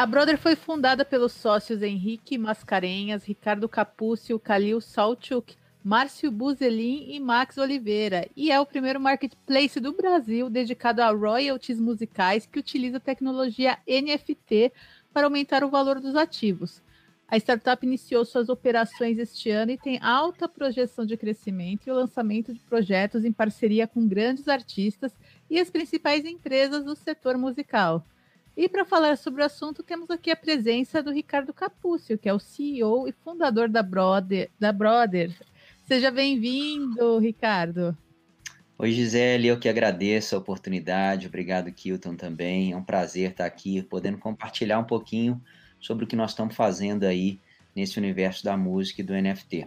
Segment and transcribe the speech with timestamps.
[0.00, 5.54] A Brother foi fundada pelos sócios Henrique Mascarenhas, Ricardo Capúcio, Kalil Salchuk,
[5.84, 11.78] Márcio Buzelin e Max Oliveira, e é o primeiro marketplace do Brasil dedicado a royalties
[11.78, 14.72] musicais que utiliza tecnologia NFT
[15.12, 16.82] para aumentar o valor dos ativos.
[17.28, 21.94] A startup iniciou suas operações este ano e tem alta projeção de crescimento e o
[21.94, 25.12] lançamento de projetos em parceria com grandes artistas
[25.50, 28.02] e as principais empresas do setor musical.
[28.56, 32.34] E para falar sobre o assunto, temos aqui a presença do Ricardo Capúcio, que é
[32.34, 35.34] o CEO e fundador da Brother, da Brother
[35.90, 37.98] Seja bem-vindo, Ricardo.
[38.78, 41.26] Oi, Gisele, eu que agradeço a oportunidade.
[41.26, 42.70] Obrigado, Kilton, também.
[42.70, 45.42] É um prazer estar aqui, podendo compartilhar um pouquinho
[45.80, 47.40] sobre o que nós estamos fazendo aí
[47.74, 49.66] nesse universo da música e do NFT.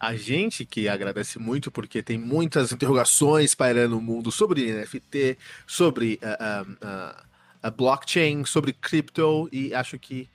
[0.00, 6.18] A gente que agradece muito porque tem muitas interrogações pairando no mundo sobre NFT, sobre
[6.24, 7.29] uh, uh, uh, a
[7.68, 10.30] blockchain, sobre cripto, e acho que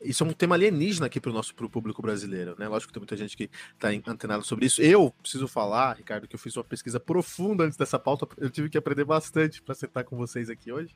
[0.00, 2.68] isso é um tema alienígena aqui para o nosso pro público brasileiro, né?
[2.68, 4.80] Lógico que tem muita gente que está antenado sobre isso.
[4.82, 8.26] Eu preciso falar, Ricardo, que eu fiz uma pesquisa profunda antes dessa pauta.
[8.36, 10.94] Eu tive que aprender bastante para sentar com vocês aqui hoje.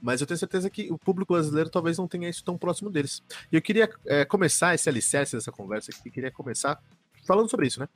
[0.00, 3.22] Mas eu tenho certeza que o público brasileiro talvez não tenha isso tão próximo deles.
[3.50, 6.80] E eu queria é, começar esse alicerce dessa conversa aqui, queria começar
[7.26, 7.88] falando sobre isso, né?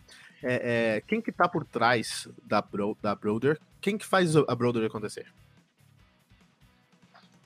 [0.43, 3.61] É, é, quem que está por trás da, Bro, da Broder?
[3.81, 5.27] Quem que faz a Broder acontecer?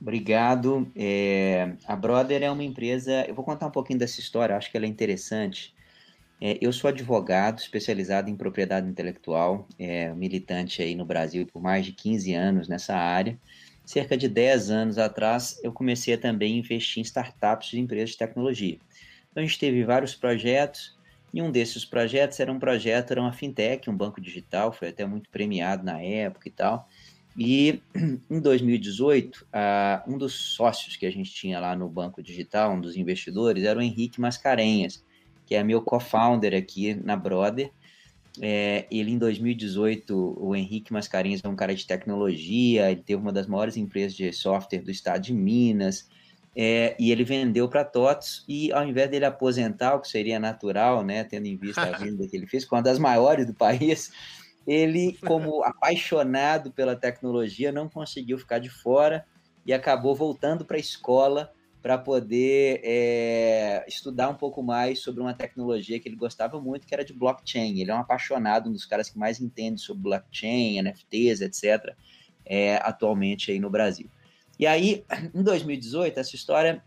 [0.03, 0.91] Obrigado.
[0.97, 3.25] É, a Brother é uma empresa.
[3.25, 5.73] Eu vou contar um pouquinho dessa história, acho que ela é interessante.
[6.41, 11.87] É, eu sou advogado especializado em propriedade intelectual, é, militante aí no Brasil por mais
[11.87, 13.39] de 15 anos nessa área.
[13.85, 18.19] Cerca de 10 anos atrás, eu comecei a também investir em startups de empresas de
[18.19, 18.79] tecnologia.
[19.31, 20.99] Então, a gente teve vários projetos,
[21.33, 25.07] e um desses projetos era um projeto, era uma fintech, um banco digital, foi até
[25.07, 26.89] muito premiado na época e tal.
[27.37, 27.81] E
[28.31, 32.81] em 2018, uh, um dos sócios que a gente tinha lá no Banco Digital, um
[32.81, 35.03] dos investidores, era o Henrique Mascarenhas,
[35.47, 37.71] que é meu co-founder aqui na Brother.
[38.41, 43.33] É, ele, em 2018, o Henrique Mascarenhas é um cara de tecnologia, ele teve uma
[43.33, 46.09] das maiores empresas de software do estado de Minas,
[46.55, 51.05] é, e ele vendeu para TOTS, e ao invés dele aposentar, o que seria natural,
[51.05, 54.11] né, tendo em vista a venda que ele fez, com uma das maiores do país,
[54.67, 59.27] ele, como apaixonado pela tecnologia, não conseguiu ficar de fora
[59.65, 61.53] e acabou voltando para a escola
[61.83, 66.95] para poder é, estudar um pouco mais sobre uma tecnologia que ele gostava muito, que
[66.95, 67.81] era de blockchain.
[67.81, 71.95] Ele é um apaixonado, um dos caras que mais entende sobre blockchain, NFTs, etc.,
[72.45, 74.09] é, atualmente aí no Brasil.
[74.59, 76.85] E aí, em 2018, essa história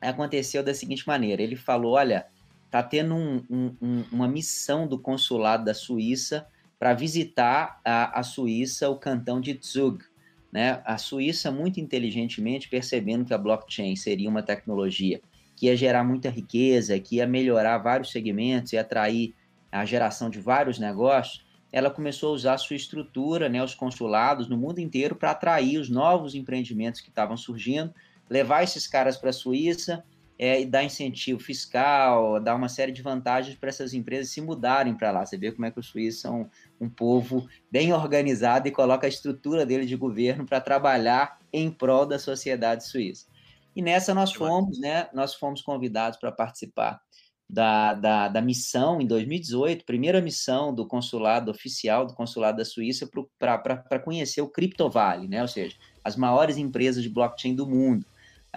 [0.00, 2.26] aconteceu da seguinte maneira: ele falou, olha,
[2.70, 3.44] tá tendo um,
[3.80, 6.46] um, uma missão do consulado da Suíça
[6.78, 10.04] para visitar a, a Suíça, o cantão de Zug.
[10.52, 10.80] Né?
[10.84, 15.20] A Suíça, muito inteligentemente, percebendo que a blockchain seria uma tecnologia
[15.56, 19.34] que ia gerar muita riqueza, que ia melhorar vários segmentos e atrair
[19.72, 24.48] a geração de vários negócios, ela começou a usar a sua estrutura, né, os consulados
[24.48, 27.92] no mundo inteiro para atrair os novos empreendimentos que estavam surgindo,
[28.30, 30.04] levar esses caras para a Suíça,
[30.38, 34.94] é, e dar incentivo fiscal, dar uma série de vantagens para essas empresas se mudarem
[34.94, 35.26] para lá.
[35.26, 36.48] Você vê como é que os suíços são
[36.80, 42.06] um povo bem organizado e coloca a estrutura dele de governo para trabalhar em prol
[42.06, 43.26] da sociedade suíça.
[43.74, 45.08] E nessa nós fomos, né?
[45.12, 47.00] Nós fomos convidados para participar
[47.48, 53.08] da, da, da, missão em 2018, primeira missão do consulado oficial do consulado da Suíça
[53.38, 55.40] para conhecer o Criptovale, né?
[55.40, 58.04] Ou seja, as maiores empresas de blockchain do mundo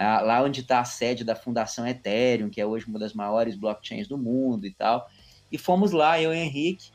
[0.02, 4.08] lá onde está a sede da Fundação Ethereum, que é hoje uma das maiores blockchains
[4.08, 5.08] do mundo e tal.
[5.50, 6.90] E fomos lá, eu e o Henrique,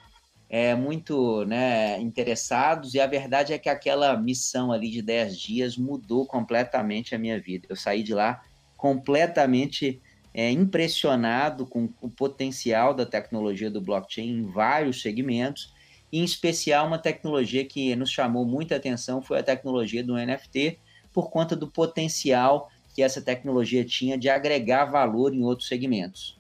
[0.50, 5.78] é, muito né, interessados, e a verdade é que aquela missão ali de 10 dias
[5.78, 7.68] mudou completamente a minha vida.
[7.70, 8.42] Eu saí de lá
[8.76, 10.02] completamente
[10.34, 15.74] é, impressionado com o potencial da tecnologia do blockchain em vários segmentos,
[16.12, 20.80] em especial uma tecnologia que nos chamou muita atenção foi a tecnologia do NFT,
[21.12, 26.36] por conta do potencial que essa tecnologia tinha de agregar valor em outros segmentos.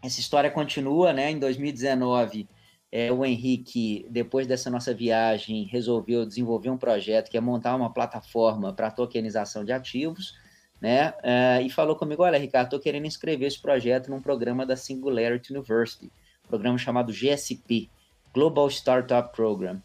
[0.00, 1.32] Essa história continua, né?
[1.32, 2.48] Em 2019,
[2.92, 7.92] é, o Henrique, depois dessa nossa viagem, resolveu desenvolver um projeto que é montar uma
[7.92, 10.32] plataforma para tokenização de ativos,
[10.80, 11.12] né?
[11.24, 15.52] É, e falou comigo: Olha, Ricardo, estou querendo inscrever esse projeto num programa da Singularity
[15.52, 16.08] University,
[16.46, 17.90] programa chamado GSP
[18.32, 19.82] Global Startup Program.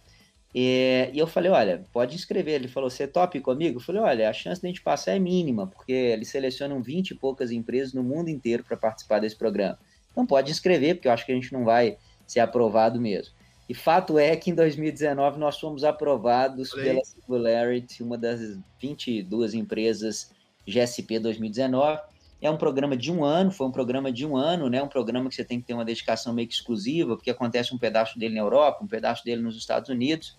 [0.53, 2.55] E, e, eu falei, olha, pode inscrever.
[2.55, 3.77] Ele falou, você top comigo?
[3.77, 7.11] Eu falei, olha, a chance de a gente passar é mínima, porque eles selecionam 20
[7.11, 9.79] e poucas empresas no mundo inteiro para participar desse programa.
[10.11, 11.97] Então pode inscrever, porque eu acho que a gente não vai
[12.27, 13.33] ser aprovado mesmo.
[13.67, 20.31] E fato é que em 2019 nós fomos aprovados pela Singularity, uma das 22 empresas
[20.67, 22.01] GSP 2019.
[22.41, 24.83] É um programa de um ano, foi um programa de um ano, né?
[24.83, 27.77] Um programa que você tem que ter uma dedicação meio que exclusiva, porque acontece um
[27.77, 30.37] pedaço dele na Europa, um pedaço dele nos Estados Unidos.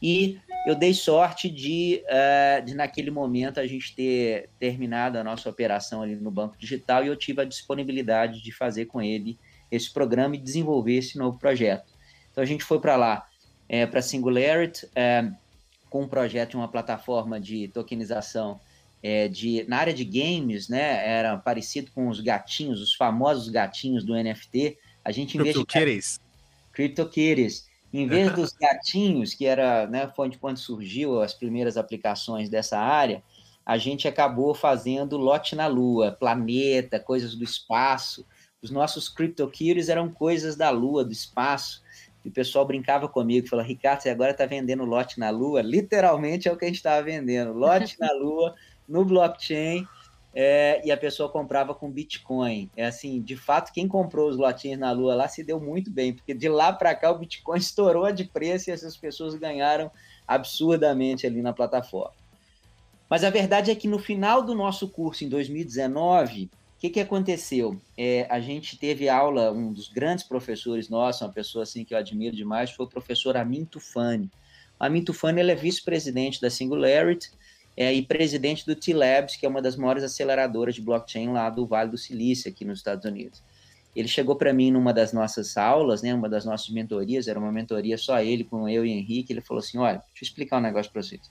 [0.00, 5.48] E eu dei sorte de, uh, de, naquele momento, a gente ter terminado a nossa
[5.48, 9.38] operação ali no Banco Digital e eu tive a disponibilidade de fazer com ele
[9.70, 11.92] esse programa e desenvolver esse novo projeto.
[12.30, 13.26] Então, a gente foi para lá,
[13.68, 15.30] é, para Singularity, é,
[15.88, 18.60] com um projeto de uma plataforma de tokenização
[19.02, 21.06] é, de, na área de games, né?
[21.06, 24.76] Era parecido com os gatinhos, os famosos gatinhos do NFT.
[25.04, 26.20] A gente, vez CryptoKitties.
[26.72, 27.65] CryptoKitties.
[27.92, 33.22] Em vez dos gatinhos, que era, né, foi quando surgiu as primeiras aplicações dessa área,
[33.64, 38.26] a gente acabou fazendo lote na Lua, planeta, coisas do espaço.
[38.62, 41.82] Os nossos CryptoKitties eram coisas da Lua, do espaço.
[42.24, 45.62] E o pessoal brincava comigo, falou, Ricardo, você agora está vendendo lote na Lua?
[45.62, 48.54] Literalmente é o que a gente estava vendendo, lote na Lua,
[48.88, 49.86] no blockchain,
[50.38, 52.70] é, e a pessoa comprava com Bitcoin.
[52.76, 56.12] É assim, de fato, quem comprou os lotinhos na Lua lá se deu muito bem,
[56.12, 59.90] porque de lá para cá o Bitcoin estourou de preço e essas pessoas ganharam
[60.28, 62.12] absurdamente ali na plataforma.
[63.08, 67.00] Mas a verdade é que no final do nosso curso, em 2019, o que, que
[67.00, 67.80] aconteceu?
[67.96, 71.98] É, a gente teve aula, um dos grandes professores nossos, uma pessoa assim que eu
[71.98, 74.30] admiro demais, foi o professor Amin Tufani.
[74.78, 77.30] Amin Tufani ele é vice-presidente da Singularity,
[77.76, 81.66] é, e presidente do T-Labs, que é uma das maiores aceleradoras de blockchain lá do
[81.66, 83.42] Vale do Silício, aqui nos Estados Unidos.
[83.94, 87.52] Ele chegou para mim numa das nossas aulas, né, uma das nossas mentorias, era uma
[87.52, 90.62] mentoria só ele, com eu e Henrique, ele falou assim, olha, deixa eu explicar um
[90.62, 91.30] negócio para vocês.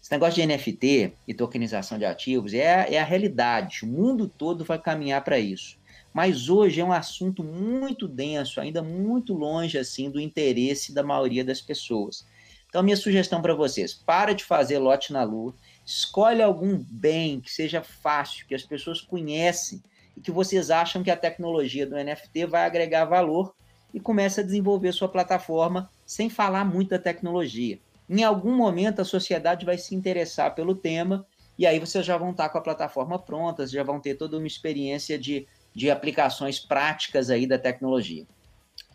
[0.00, 4.64] Esse negócio de NFT e tokenização de ativos é, é a realidade, o mundo todo
[4.64, 5.78] vai caminhar para isso.
[6.12, 11.44] Mas hoje é um assunto muito denso, ainda muito longe assim do interesse da maioria
[11.44, 12.26] das pessoas.
[12.68, 17.50] Então, minha sugestão para vocês: para de fazer lote na lua, Escolhe algum bem que
[17.50, 19.82] seja fácil, que as pessoas conhecem
[20.16, 23.54] e que vocês acham que a tecnologia do NFT vai agregar valor
[23.92, 27.78] e comece a desenvolver sua plataforma sem falar muito da tecnologia.
[28.08, 31.26] Em algum momento a sociedade vai se interessar pelo tema
[31.58, 34.46] e aí vocês já vão estar com a plataforma pronta, já vão ter toda uma
[34.46, 38.26] experiência de, de aplicações práticas aí da tecnologia.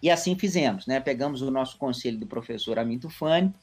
[0.02, 1.00] E assim fizemos, né?
[1.00, 3.54] Pegamos o nosso conselho do professor Aminto Fani,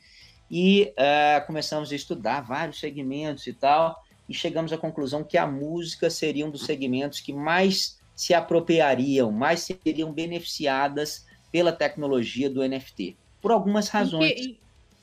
[0.51, 5.47] e uh, começamos a estudar vários segmentos e tal, e chegamos à conclusão que a
[5.47, 12.67] música seria um dos segmentos que mais se apropriariam, mais seriam beneficiadas pela tecnologia do
[12.67, 14.31] NFT, por algumas razões.
[14.31, 14.59] Em que, em,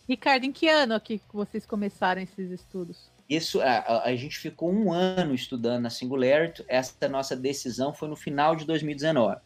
[0.07, 3.09] Ricardo, em que ano que vocês começaram esses estudos?
[3.29, 8.15] Isso, a, a, gente ficou um ano estudando na Singularity, essa nossa decisão foi no
[8.15, 9.39] final de 2019.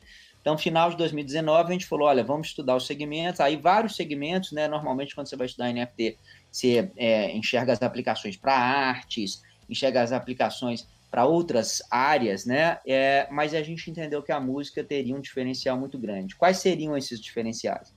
[0.46, 4.52] Então, final de 2019, a gente falou, olha, vamos estudar os segmentos, aí vários segmentos,
[4.52, 4.68] né?
[4.68, 6.20] Normalmente, quando você vai estudar NFT,
[6.52, 12.78] você é, enxerga as aplicações para artes, enxerga as aplicações para outras áreas, né?
[12.86, 16.36] É, mas a gente entendeu que a música teria um diferencial muito grande.
[16.36, 17.92] Quais seriam esses diferenciais?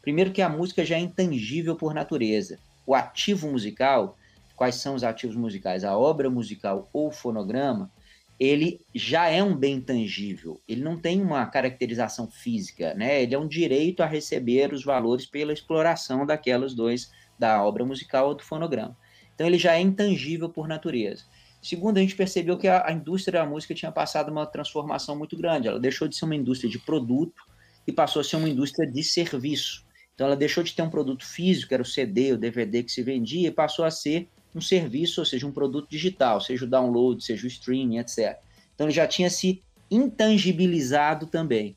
[0.00, 2.58] Primeiro que a música já é intangível por natureza.
[2.86, 4.16] O ativo musical,
[4.56, 5.84] quais são os ativos musicais?
[5.84, 7.90] A obra musical ou fonograma,
[8.40, 13.22] ele já é um bem tangível, ele não tem uma caracterização física, né?
[13.22, 18.28] Ele é um direito a receber os valores pela exploração daquelas dois, da obra musical
[18.28, 18.96] ou do fonograma.
[19.34, 21.24] Então ele já é intangível por natureza.
[21.60, 25.36] Segundo, a gente percebeu que a, a indústria da música tinha passado uma transformação muito
[25.36, 25.68] grande.
[25.68, 27.42] Ela deixou de ser uma indústria de produto
[27.86, 29.84] e passou a ser uma indústria de serviço.
[30.14, 33.02] Então ela deixou de ter um produto físico, era o CD, o DVD que se
[33.02, 37.22] vendia, e passou a ser um serviço, ou seja, um produto digital, seja o download,
[37.22, 38.38] seja o streaming, etc.
[38.74, 41.76] Então ele já tinha se intangibilizado também.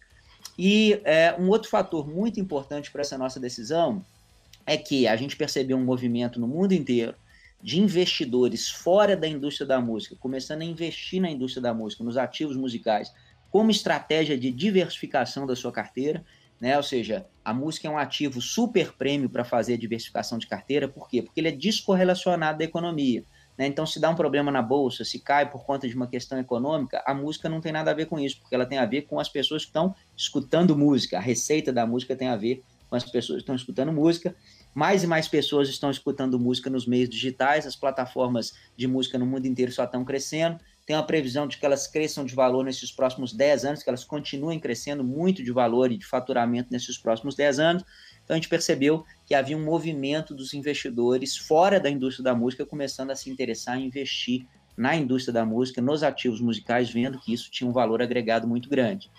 [0.57, 4.03] E é, um outro fator muito importante para essa nossa decisão
[4.65, 7.15] é que a gente percebeu um movimento no mundo inteiro
[7.61, 12.17] de investidores fora da indústria da música, começando a investir na indústria da música, nos
[12.17, 13.11] ativos musicais,
[13.49, 16.23] como estratégia de diversificação da sua carteira
[16.63, 16.77] né?
[16.77, 20.87] Ou seja, a música é um ativo super prêmio para fazer a diversificação de carteira,
[20.87, 21.21] por quê?
[21.21, 23.25] Porque ele é descorrelacionado da economia.
[23.57, 23.67] Né?
[23.67, 27.03] Então, se dá um problema na bolsa, se cai por conta de uma questão econômica,
[27.05, 29.19] a música não tem nada a ver com isso, porque ela tem a ver com
[29.19, 31.17] as pessoas que estão escutando música.
[31.17, 34.33] A receita da música tem a ver com as pessoas que estão escutando música.
[34.73, 39.25] Mais e mais pessoas estão escutando música nos meios digitais, as plataformas de música no
[39.25, 42.91] mundo inteiro só estão crescendo tem uma previsão de que elas cresçam de valor nesses
[42.91, 47.35] próximos 10 anos, que elas continuem crescendo muito de valor e de faturamento nesses próximos
[47.35, 47.83] 10 anos.
[48.23, 52.65] Então a gente percebeu que havia um movimento dos investidores fora da indústria da música
[52.65, 57.33] começando a se interessar em investir na indústria da música, nos ativos musicais, vendo que
[57.33, 59.09] isso tinha um valor agregado muito grande.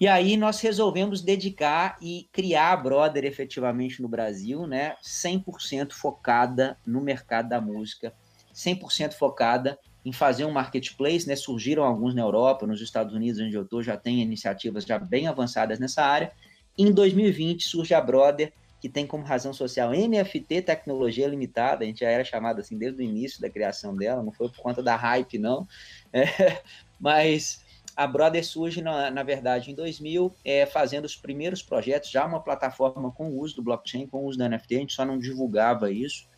[0.00, 6.76] E aí nós resolvemos dedicar e criar a Brother efetivamente no Brasil, né, 100% focada
[6.86, 8.12] no mercado da música,
[8.54, 11.36] 100% focada em fazer um marketplace, né?
[11.36, 15.26] Surgiram alguns na Europa, nos Estados Unidos, onde eu estou, já tem iniciativas já bem
[15.26, 16.32] avançadas nessa área.
[16.76, 22.00] Em 2020 surge a Brother, que tem como razão social NFT, tecnologia limitada, a gente
[22.00, 24.96] já era chamado assim desde o início da criação dela, não foi por conta da
[24.96, 25.66] hype, não.
[26.10, 26.62] É,
[26.98, 27.62] mas
[27.94, 32.40] a Brother surge, na, na verdade, em 2000, é, fazendo os primeiros projetos, já uma
[32.40, 35.18] plataforma com o uso do blockchain, com o uso da NFT, a gente só não
[35.18, 36.28] divulgava isso,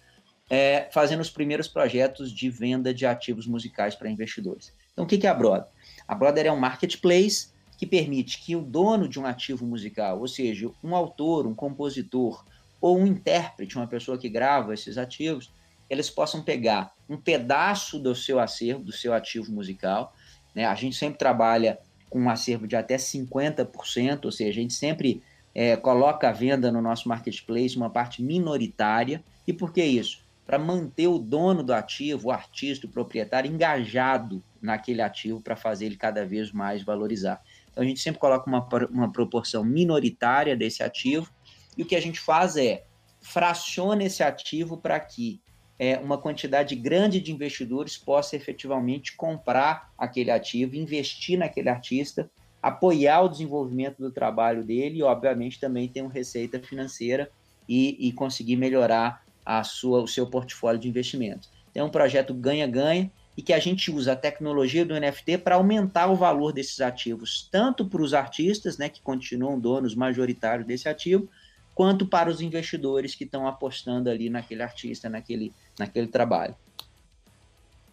[0.50, 4.74] é, fazendo os primeiros projetos de venda de ativos musicais para investidores.
[4.92, 5.68] Então, o que é a Brother?
[6.08, 10.26] A Brother é um marketplace que permite que o dono de um ativo musical, ou
[10.26, 12.44] seja, um autor, um compositor
[12.80, 15.52] ou um intérprete, uma pessoa que grava esses ativos,
[15.88, 20.14] eles possam pegar um pedaço do seu acervo, do seu ativo musical.
[20.54, 20.64] Né?
[20.64, 21.78] A gente sempre trabalha
[22.08, 25.22] com um acervo de até 50%, ou seja, a gente sempre
[25.54, 29.22] é, coloca à venda no nosso marketplace uma parte minoritária.
[29.46, 30.18] E por que isso?
[30.50, 35.86] Para manter o dono do ativo, o artista, o proprietário, engajado naquele ativo para fazer
[35.86, 37.40] ele cada vez mais valorizar.
[37.70, 41.30] Então a gente sempre coloca uma, uma proporção minoritária desse ativo
[41.78, 42.82] e o que a gente faz é
[43.20, 45.40] fraciona esse ativo para que
[45.78, 52.28] é, uma quantidade grande de investidores possa efetivamente comprar aquele ativo, investir naquele artista,
[52.60, 57.30] apoiar o desenvolvimento do trabalho dele e, obviamente, também ter uma receita financeira
[57.68, 61.50] e, e conseguir melhorar a sua, o seu portfólio de investimentos.
[61.74, 66.08] É um projeto ganha-ganha e que a gente usa a tecnologia do NFT para aumentar
[66.08, 71.28] o valor desses ativos, tanto para os artistas, né, que continuam donos majoritários desse ativo,
[71.74, 76.54] quanto para os investidores que estão apostando ali naquele artista, naquele, naquele trabalho.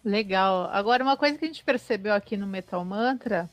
[0.04, 0.68] Legal.
[0.72, 3.48] Agora, uma coisa que a gente percebeu aqui no Metal Mantra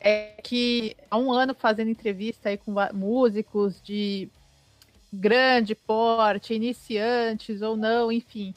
[0.00, 4.28] é que há um ano fazendo entrevista aí com músicos de
[5.12, 8.54] grande porte, iniciantes ou não, enfim.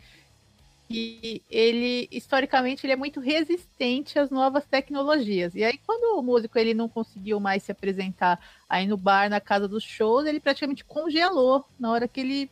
[0.90, 5.56] E ele, historicamente, ele é muito resistente às novas tecnologias.
[5.56, 9.40] E aí, quando o músico ele não conseguiu mais se apresentar aí no bar, na
[9.40, 12.52] casa dos shows, ele praticamente congelou na hora que ele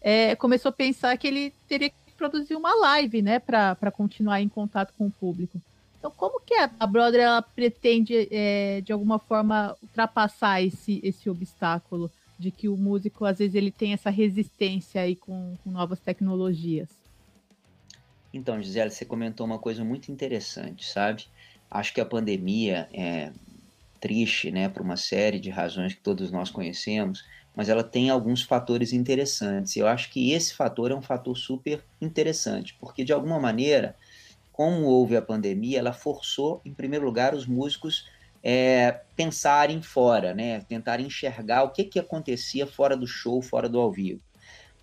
[0.00, 4.48] é, começou a pensar que ele teria que produzir uma live, né, para continuar em
[4.48, 5.60] contato com o público.
[5.98, 12.10] Então, como que a, Brother ela pretende, é, de alguma forma, ultrapassar esse, esse obstáculo?
[12.38, 16.88] De que o músico às vezes ele tem essa resistência aí com, com novas tecnologias.
[18.32, 21.26] Então, Gisele, você comentou uma coisa muito interessante, sabe?
[21.70, 23.32] Acho que a pandemia é
[24.00, 27.24] triste, né, por uma série de razões que todos nós conhecemos,
[27.56, 29.76] mas ela tem alguns fatores interessantes.
[29.76, 33.96] Eu acho que esse fator é um fator super interessante, porque de alguma maneira,
[34.52, 38.06] como houve a pandemia, ela forçou, em primeiro lugar, os músicos
[38.42, 40.60] é, pensarem fora, né?
[40.60, 44.20] Tentar enxergar o que, que acontecia fora do show, fora do ao vivo.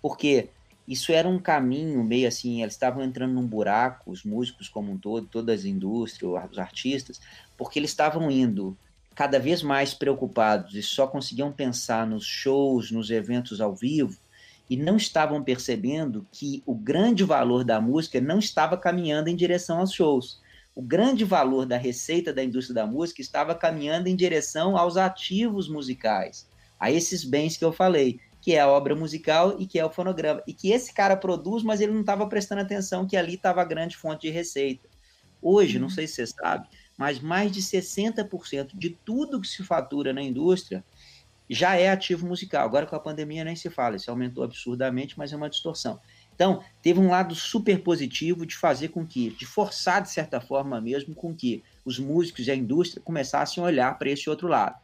[0.01, 0.49] Porque
[0.87, 4.97] isso era um caminho meio assim, eles estavam entrando num buraco, os músicos como um
[4.97, 7.19] todo, todas as indústrias, os artistas,
[7.57, 8.77] porque eles estavam indo
[9.15, 14.19] cada vez mais preocupados e só conseguiam pensar nos shows, nos eventos ao vivo,
[14.69, 19.79] e não estavam percebendo que o grande valor da música não estava caminhando em direção
[19.79, 20.39] aos shows
[20.75, 25.69] o grande valor da receita da indústria da música estava caminhando em direção aos ativos
[25.69, 29.85] musicais, a esses bens que eu falei, que é a obra musical e que é
[29.85, 30.43] o fonograma.
[30.45, 33.65] E que esse cara produz, mas ele não estava prestando atenção que ali estava a
[33.65, 34.87] grande fonte de receita.
[35.41, 35.93] Hoje, não uhum.
[35.93, 36.67] sei se você sabe,
[36.97, 40.83] mas mais de 60% de tudo que se fatura na indústria
[41.49, 42.65] já é ativo musical.
[42.65, 45.99] Agora com a pandemia nem se fala, isso aumentou absurdamente, mas é uma distorção.
[46.35, 50.81] Então, teve um lado super positivo de fazer com que, de forçar de certa forma
[50.81, 54.77] mesmo, com que os músicos e a indústria começassem a olhar para esse outro lado.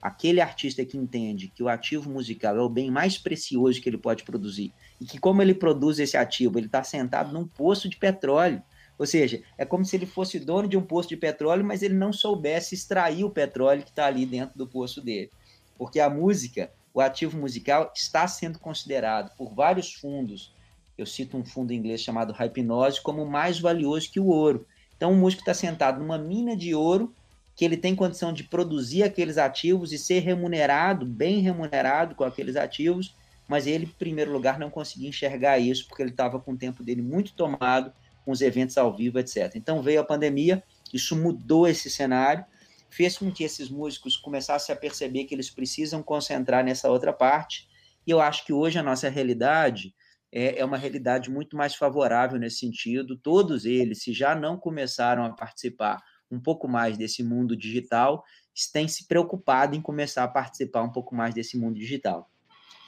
[0.00, 3.98] Aquele artista que entende que o ativo musical é o bem mais precioso que ele
[3.98, 7.96] pode produzir e que, como ele produz esse ativo, ele está sentado num poço de
[7.96, 8.62] petróleo.
[8.98, 11.94] Ou seja, é como se ele fosse dono de um poço de petróleo, mas ele
[11.94, 15.30] não soubesse extrair o petróleo que está ali dentro do poço dele.
[15.76, 20.53] Porque a música, o ativo musical, está sendo considerado por vários fundos
[20.96, 24.66] eu cito um fundo inglês chamado Hypnose como mais valioso que o ouro.
[24.96, 27.12] Então, o músico está sentado numa mina de ouro
[27.56, 32.56] que ele tem condição de produzir aqueles ativos e ser remunerado, bem remunerado com aqueles
[32.56, 33.14] ativos,
[33.46, 36.82] mas ele, em primeiro lugar, não conseguia enxergar isso porque ele estava com o tempo
[36.82, 37.92] dele muito tomado
[38.24, 39.52] com os eventos ao vivo, etc.
[39.54, 42.44] Então veio a pandemia, isso mudou esse cenário,
[42.88, 47.68] fez com que esses músicos começassem a perceber que eles precisam concentrar nessa outra parte,
[48.06, 49.94] e eu acho que hoje a nossa realidade
[50.34, 53.16] é, é uma realidade muito mais favorável nesse sentido.
[53.16, 58.24] Todos eles, se já não começaram a participar um pouco mais desse mundo digital,
[58.72, 62.28] têm se preocupado em começar a participar um pouco mais desse mundo digital.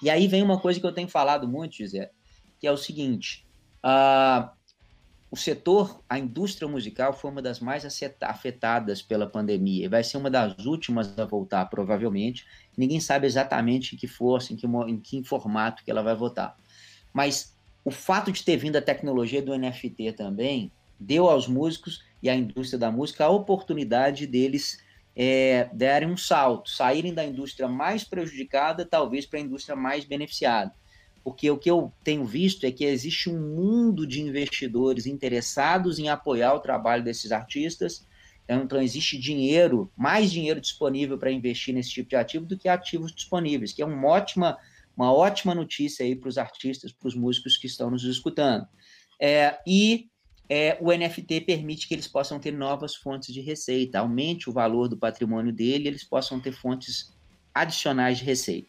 [0.03, 2.11] E aí vem uma coisa que eu tenho falado muito, José,
[2.59, 3.47] que é o seguinte:
[3.85, 4.51] uh,
[5.31, 7.85] o setor, a indústria musical foi uma das mais
[8.23, 12.45] afetadas pela pandemia e vai ser uma das últimas a voltar, provavelmente.
[12.77, 16.57] Ninguém sabe exatamente em que força, em que, em que formato que ela vai voltar.
[17.17, 20.71] Mas o fato de ter vindo a tecnologia do NFT também
[21.01, 24.85] deu aos músicos e à indústria da música a oportunidade deles
[25.17, 30.75] é, derem um salto, saírem da indústria mais prejudicada, talvez para a indústria mais beneficiada.
[31.25, 36.11] Porque o que eu tenho visto é que existe um mundo de investidores interessados em
[36.11, 38.07] apoiar o trabalho desses artistas.
[38.47, 43.11] Então, existe dinheiro, mais dinheiro disponível para investir nesse tipo de ativo do que ativos
[43.11, 44.59] disponíveis, que é uma ótima,
[44.97, 48.67] uma ótima notícia aí para os artistas, para os músicos que estão nos escutando.
[49.21, 50.09] É, e
[50.49, 54.89] é, o NFT permite que eles possam ter novas fontes de receita, aumente o valor
[54.89, 57.15] do patrimônio dele, eles possam ter fontes
[57.55, 58.69] adicionais de receita.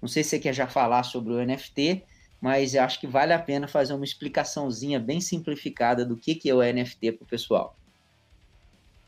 [0.00, 2.04] Não sei se você quer já falar sobre o NFT,
[2.40, 6.54] mas acho que vale a pena fazer uma explicaçãozinha bem simplificada do que, que é
[6.54, 7.76] o NFT para o pessoal.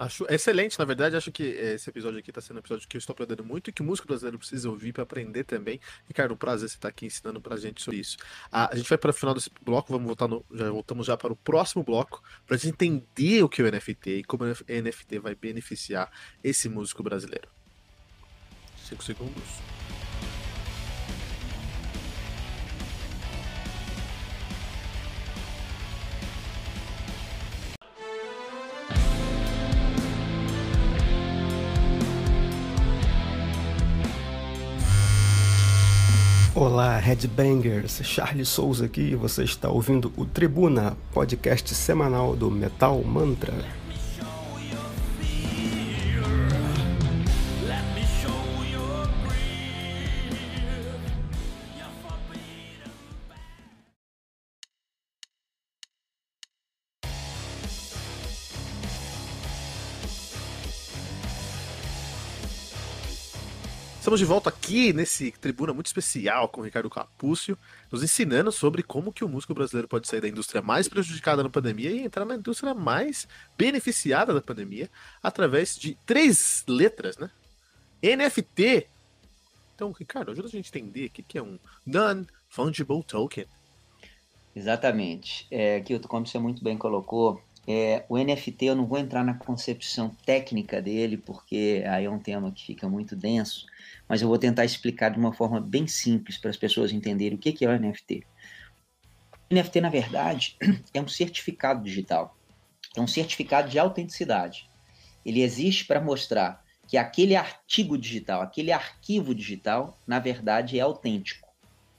[0.01, 2.99] Acho excelente, na verdade, acho que esse episódio aqui está sendo um episódio que eu
[2.99, 5.79] estou aprendendo muito e que o músico brasileiro precisa ouvir para aprender também.
[6.09, 8.17] Ricardo, um prazer você estar tá aqui ensinando para a gente sobre isso.
[8.51, 11.19] Ah, a gente vai para o final desse bloco, vamos voltar no, já voltamos já
[11.19, 14.45] para o próximo bloco para a gente entender o que é o NFT e como
[14.45, 16.11] o NFT vai beneficiar
[16.43, 17.51] esse músico brasileiro.
[18.89, 19.70] Cinco segundos.
[36.61, 38.03] Olá, Headbangers!
[38.05, 43.80] Charles Souza aqui, você está ouvindo o Tribuna, podcast semanal do Metal Mantra.
[64.11, 67.57] Estamos de volta aqui nesse tribuna muito especial com o Ricardo Capúcio,
[67.93, 71.49] nos ensinando sobre como que o músico brasileiro pode sair da indústria mais prejudicada na
[71.49, 74.91] pandemia e entrar na indústria mais beneficiada da pandemia
[75.23, 77.31] através de três letras, né?
[78.03, 78.89] NFT.
[79.77, 83.47] Então, Ricardo, ajuda a gente a entender o que é um Non-Fungible Token.
[84.57, 85.47] Exatamente.
[85.53, 89.35] É, que como você muito bem colocou, é, o NFT eu não vou entrar na
[89.35, 93.70] concepção técnica dele, porque aí é um tema que fica muito denso,
[94.11, 97.41] mas eu vou tentar explicar de uma forma bem simples para as pessoas entenderem o
[97.41, 98.27] que é o NFT.
[99.49, 100.57] O NFT, na verdade,
[100.93, 102.37] é um certificado digital,
[102.97, 104.69] é um certificado de autenticidade.
[105.25, 111.49] Ele existe para mostrar que aquele artigo digital, aquele arquivo digital, na verdade é autêntico.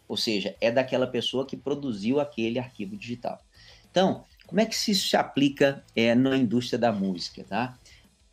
[0.06, 3.42] Ou seja, é daquela pessoa que produziu aquele arquivo digital.
[3.90, 7.80] Então, como é que isso se aplica é, na indústria da música, tá?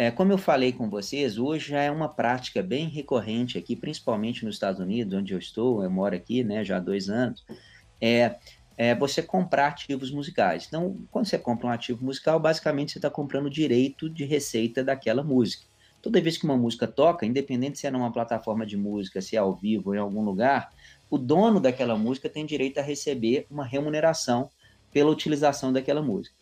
[0.01, 4.45] É, como eu falei com vocês, hoje já é uma prática bem recorrente aqui, principalmente
[4.45, 7.45] nos Estados Unidos, onde eu estou, eu moro aqui, né, já há dois anos,
[8.01, 8.37] é,
[8.77, 10.67] é você comprar ativos musicais.
[10.69, 14.85] Então, quando você compra um ativo musical, basicamente você está comprando o direito de receita
[14.85, 15.65] daquela música.
[16.01, 19.41] Toda vez que uma música toca, independente se é numa plataforma de música, se é
[19.41, 20.73] ao vivo ou em algum lugar,
[21.11, 24.49] o dono daquela música tem direito a receber uma remuneração
[24.93, 26.37] pela utilização daquela música.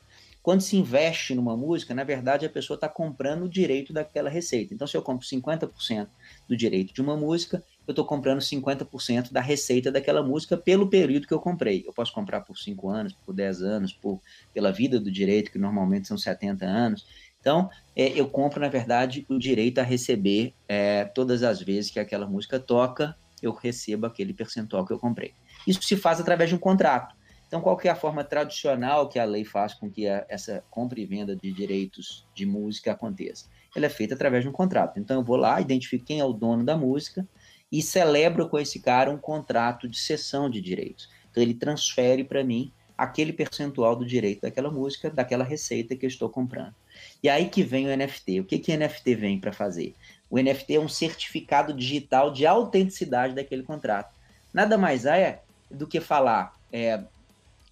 [0.46, 4.72] Quando se investe numa música, na verdade a pessoa está comprando o direito daquela receita.
[4.72, 6.06] Então, se eu compro 50%
[6.48, 11.26] do direito de uma música, eu estou comprando 50% da receita daquela música pelo período
[11.26, 11.82] que eu comprei.
[11.84, 14.20] Eu posso comprar por 5 anos, por 10 anos, por,
[14.54, 17.04] pela vida do direito, que normalmente são 70 anos.
[17.40, 21.98] Então, é, eu compro, na verdade, o direito a receber é, todas as vezes que
[21.98, 25.34] aquela música toca, eu recebo aquele percentual que eu comprei.
[25.66, 27.16] Isso se faz através de um contrato.
[27.46, 31.00] Então, qual é a forma tradicional que a lei faz com que a, essa compra
[31.00, 33.46] e venda de direitos de música aconteça?
[33.74, 34.98] Ela é feita através de um contrato.
[34.98, 37.26] Então, eu vou lá, identifico quem é o dono da música
[37.70, 41.08] e celebro com esse cara um contrato de cessão de direitos.
[41.30, 46.08] Então, ele transfere para mim aquele percentual do direito daquela música, daquela receita que eu
[46.08, 46.74] estou comprando.
[47.22, 48.40] E aí que vem o NFT.
[48.40, 49.94] O que, que o NFT vem para fazer?
[50.30, 54.14] O NFT é um certificado digital de autenticidade daquele contrato.
[54.52, 57.04] Nada mais é do que falar, é,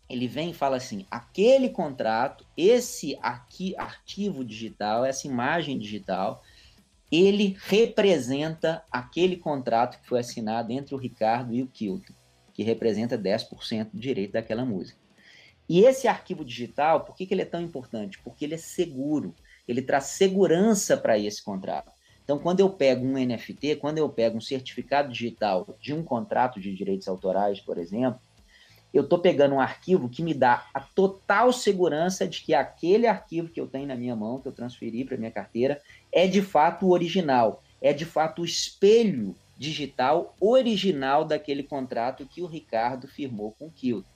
[0.09, 6.43] ele vem e fala assim: aquele contrato, esse aqui arquivo digital, essa imagem digital,
[7.11, 12.13] ele representa aquele contrato que foi assinado entre o Ricardo e o Kilton,
[12.53, 14.99] que representa 10% do direito daquela música.
[15.69, 18.19] E esse arquivo digital, por que, que ele é tão importante?
[18.23, 19.35] Porque ele é seguro,
[19.67, 21.91] ele traz segurança para esse contrato.
[22.23, 26.59] Então, quando eu pego um NFT, quando eu pego um certificado digital de um contrato
[26.59, 28.21] de direitos autorais, por exemplo,
[28.95, 33.49] eu estou pegando um arquivo que me dá a total segurança de que aquele arquivo
[33.49, 36.87] que eu tenho na minha mão, que eu transferi para minha carteira, é de fato
[36.87, 43.53] o original, é de fato o espelho digital original daquele contrato que o Ricardo firmou
[43.59, 44.09] com o Kilton.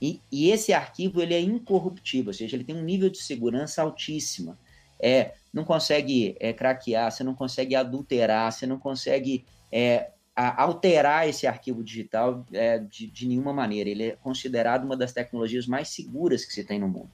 [0.00, 3.82] E, e, esse arquivo ele é incorruptível, ou seja, ele tem um nível de segurança
[3.82, 4.58] altíssima.
[4.98, 11.46] É, não consegue é, craquear, você não consegue adulterar, você não consegue é, alterar esse
[11.46, 13.88] arquivo digital é, de, de nenhuma maneira.
[13.88, 17.10] Ele é considerado uma das tecnologias mais seguras que se tem no mundo.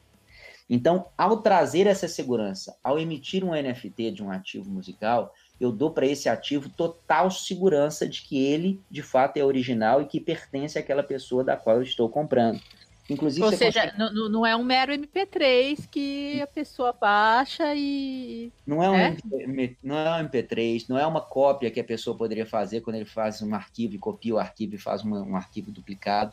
[0.68, 5.90] Então, ao trazer essa segurança, ao emitir um NFT de um ativo musical, eu dou
[5.90, 10.78] para esse ativo total segurança de que ele, de fato, é original e que pertence
[10.78, 12.60] àquela pessoa da qual eu estou comprando.
[13.10, 14.14] Inclusive, Ou seja, consegue...
[14.14, 18.52] não, não é um mero MP3 que a pessoa baixa e.
[18.64, 19.16] Não é, um é?
[19.32, 22.96] MP, não é um MP3, não é uma cópia que a pessoa poderia fazer quando
[22.96, 26.32] ele faz um arquivo e copia o arquivo e faz uma, um arquivo duplicado.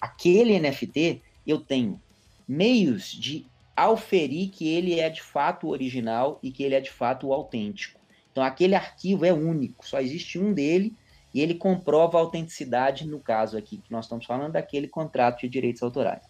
[0.00, 2.00] Aquele NFT, eu tenho
[2.46, 6.90] meios de auferir que ele é de fato o original e que ele é de
[6.90, 8.00] fato o autêntico.
[8.32, 10.92] Então, aquele arquivo é único, só existe um dele
[11.36, 15.50] e ele comprova a autenticidade, no caso aqui, que nós estamos falando daquele contrato de
[15.50, 16.22] direitos autorais.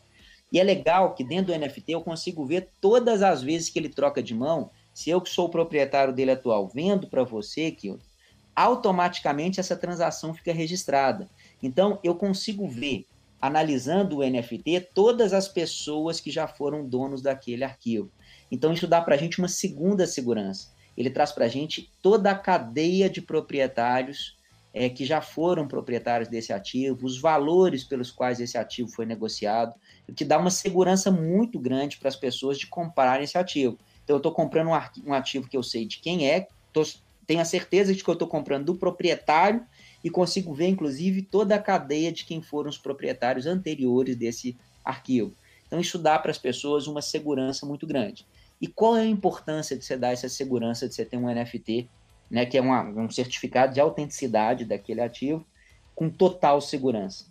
[0.50, 3.88] E é legal que dentro do NFT eu consigo ver todas as vezes que ele
[3.88, 7.96] troca de mão, se eu que sou o proprietário dele atual vendo para você, que
[8.52, 11.30] automaticamente essa transação fica registrada.
[11.62, 13.06] Então eu consigo ver,
[13.40, 18.10] analisando o NFT, todas as pessoas que já foram donos daquele arquivo.
[18.50, 20.74] Então isso dá para a gente uma segunda segurança.
[20.96, 24.34] Ele traz para a gente toda a cadeia de proprietários
[24.78, 29.74] é, que já foram proprietários desse ativo, os valores pelos quais esse ativo foi negociado,
[30.06, 33.78] o que dá uma segurança muito grande para as pessoas de comprarem esse ativo.
[34.04, 36.82] Então, eu estou comprando um, ativo que eu sei de quem é, tô,
[37.26, 39.64] tenho a certeza de que eu estou comprando do proprietário
[40.04, 45.32] e consigo ver, inclusive, toda a cadeia de quem foram os proprietários anteriores desse arquivo.
[45.66, 48.26] Então, isso dá para as pessoas uma segurança muito grande.
[48.60, 51.88] E qual é a importância de você dar essa segurança de você ter um NFT
[52.30, 55.46] né, que é uma, um certificado de autenticidade daquele ativo,
[55.94, 57.26] com total segurança.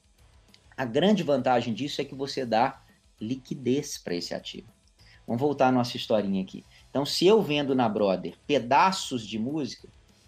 [0.75, 2.81] A grande vantagem disso é que você dá
[3.19, 4.67] liquidez para esse ativo.
[5.27, 6.63] Vamos voltar à nossa historinha aqui.
[6.89, 9.87] Então, se eu vendo na Brother pedaços de música,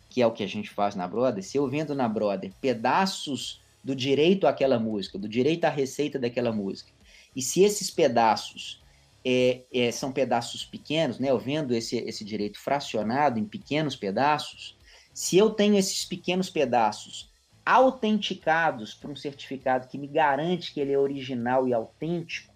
[0.10, 3.62] que é o que a gente faz na Brother, se eu vendo na Brother pedaços
[3.84, 6.92] do direito àquela música, do direito à receita daquela música,
[7.36, 8.82] e se esses pedaços
[9.26, 11.30] é, é, são pedaços pequenos, né?
[11.30, 14.78] Eu vendo esse, esse direito fracionado em pequenos pedaços.
[15.14, 17.30] Se eu tenho esses pequenos pedaços
[17.66, 22.54] autenticados por um certificado que me garante que ele é original e autêntico,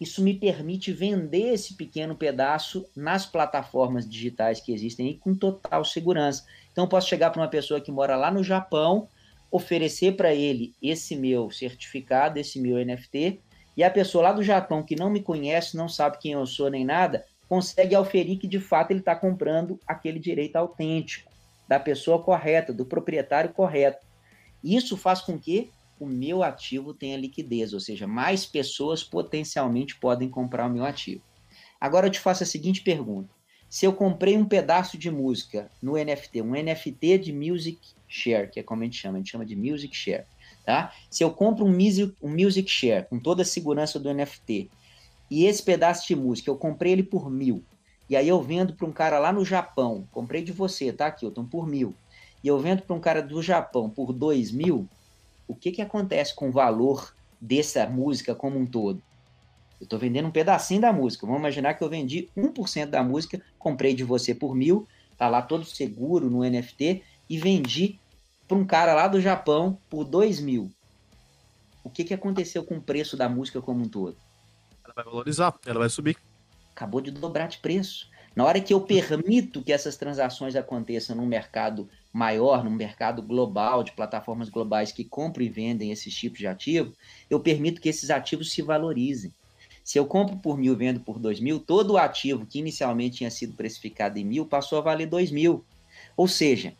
[0.00, 5.84] isso me permite vender esse pequeno pedaço nas plataformas digitais que existem aí com total
[5.84, 6.44] segurança.
[6.70, 9.08] Então, eu posso chegar para uma pessoa que mora lá no Japão,
[9.50, 13.40] oferecer para ele esse meu certificado, esse meu NFT,
[13.78, 16.68] e a pessoa lá do Japão que não me conhece, não sabe quem eu sou
[16.68, 21.30] nem nada, consegue auferir que de fato ele está comprando aquele direito autêntico,
[21.68, 24.04] da pessoa correta, do proprietário correto.
[24.64, 30.28] Isso faz com que o meu ativo tenha liquidez, ou seja, mais pessoas potencialmente podem
[30.28, 31.22] comprar o meu ativo.
[31.80, 33.30] Agora eu te faço a seguinte pergunta:
[33.70, 38.58] se eu comprei um pedaço de música no NFT, um NFT de Music Share, que
[38.58, 40.24] é como a gente chama, a gente chama de Music Share.
[40.68, 40.92] Tá?
[41.08, 44.68] Se eu compro um music, um music Share com toda a segurança do NFT
[45.30, 47.64] e esse pedaço de música eu comprei ele por mil
[48.06, 51.46] e aí eu vendo para um cara lá no Japão, comprei de você, tá, Kilton,
[51.46, 51.94] por mil
[52.44, 54.86] e eu vendo para um cara do Japão por dois mil,
[55.46, 59.00] o que que acontece com o valor dessa música como um todo?
[59.80, 61.24] Eu estou vendendo um pedacinho da música.
[61.24, 65.40] Vamos imaginar que eu vendi 1% da música, comprei de você por mil, tá lá
[65.40, 67.98] todo seguro no NFT e vendi
[68.48, 70.72] para um cara lá do Japão por 2 mil.
[71.84, 74.16] O que, que aconteceu com o preço da música como um todo?
[74.82, 76.16] Ela vai valorizar, ela vai subir.
[76.72, 78.08] Acabou de dobrar de preço.
[78.34, 83.82] Na hora que eu permito que essas transações aconteçam num mercado maior, num mercado global,
[83.82, 86.92] de plataformas globais que compram e vendem esses tipos de ativo,
[87.28, 89.32] eu permito que esses ativos se valorizem.
[89.82, 93.30] Se eu compro por mil vendo por dois mil, todo o ativo que inicialmente tinha
[93.30, 95.64] sido precificado em mil passou a valer dois mil.
[96.16, 96.74] Ou seja,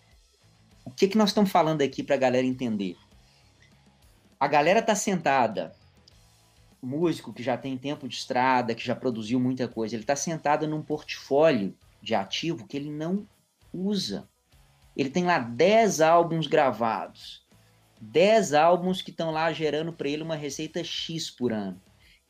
[0.89, 2.97] o que, que nós estamos falando aqui para a galera entender?
[4.41, 5.75] A galera tá sentada,
[6.81, 10.67] músico que já tem tempo de estrada, que já produziu muita coisa, ele está sentado
[10.67, 13.29] num portfólio de ativo que ele não
[13.71, 14.27] usa.
[14.97, 17.47] Ele tem lá 10 álbuns gravados,
[18.01, 21.79] 10 álbuns que estão lá gerando para ele uma receita X por ano.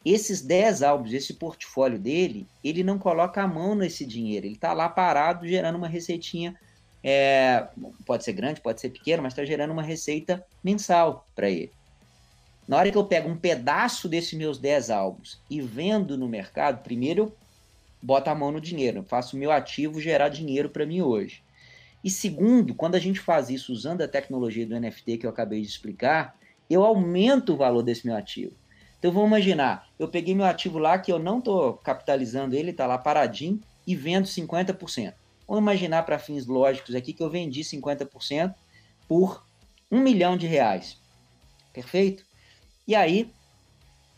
[0.05, 4.73] Esses 10 álbuns, esse portfólio dele, ele não coloca a mão nesse dinheiro, ele está
[4.73, 6.59] lá parado gerando uma receitinha
[7.03, 7.67] é,
[8.05, 11.73] pode ser grande, pode ser pequeno, mas está gerando uma receita mensal para ele.
[12.67, 16.83] Na hora que eu pego um pedaço desses meus 10 álbuns e vendo no mercado,
[16.83, 17.33] primeiro eu
[18.03, 21.43] boto a mão no dinheiro, faço o meu ativo gerar dinheiro para mim hoje.
[22.05, 25.63] E segundo, quando a gente faz isso usando a tecnologia do NFT que eu acabei
[25.63, 26.37] de explicar,
[26.69, 28.53] eu aumento o valor desse meu ativo.
[28.99, 32.87] Então vamos imaginar, eu peguei meu ativo lá que eu não estou capitalizando ele, está
[32.87, 35.15] lá paradinho, e vendo 50%.
[35.49, 38.55] Vamos imaginar para fins lógicos aqui que eu vendi 50%
[39.09, 39.43] por
[39.91, 40.99] um milhão de reais.
[41.73, 42.23] Perfeito?
[42.87, 43.33] E aí,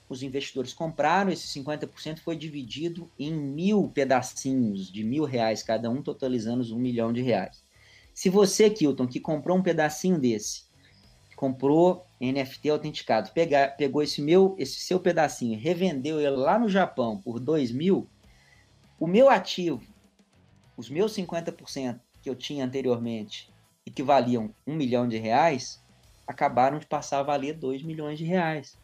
[0.08, 6.02] os investidores compraram, esse 50% foi dividido em mil pedacinhos de mil reais cada um,
[6.02, 7.62] totalizando um milhão de reais.
[8.12, 10.64] Se você, Kilton, que comprou um pedacinho desse,
[11.36, 17.18] comprou NFT autenticado, pegar, pegou esse meu, esse seu pedacinho, revendeu ele lá no Japão
[17.18, 18.08] por dois mil,
[18.98, 19.80] o meu ativo,
[20.76, 23.50] os meus 50% que eu tinha anteriormente
[23.84, 25.82] e que valiam um milhão de reais,
[26.26, 28.78] acabaram de passar a valer dois milhões de reais.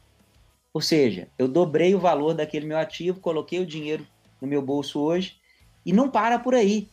[0.73, 4.07] Ou seja, eu dobrei o valor daquele meu ativo, coloquei o dinheiro
[4.41, 5.39] no meu bolso hoje
[5.85, 6.89] e não para por aí.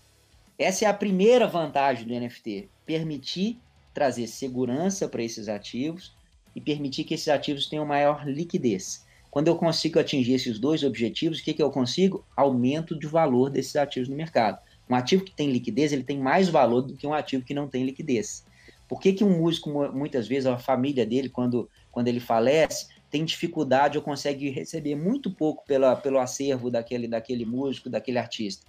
[0.57, 3.59] Essa é a primeira vantagem do NFT: permitir
[3.93, 6.15] trazer segurança para esses ativos
[6.55, 9.05] e permitir que esses ativos tenham maior liquidez.
[9.29, 12.23] Quando eu consigo atingir esses dois objetivos, o que, que eu consigo?
[12.37, 14.59] Aumento de valor desses ativos no mercado.
[14.89, 17.67] Um ativo que tem liquidez, ele tem mais valor do que um ativo que não
[17.67, 18.45] tem liquidez.
[18.87, 23.23] Por que, que um músico, muitas vezes, a família dele, quando, quando ele falece, tem
[23.23, 28.65] dificuldade ou consegue receber muito pouco pela, pelo acervo daquele, daquele músico, daquele artista.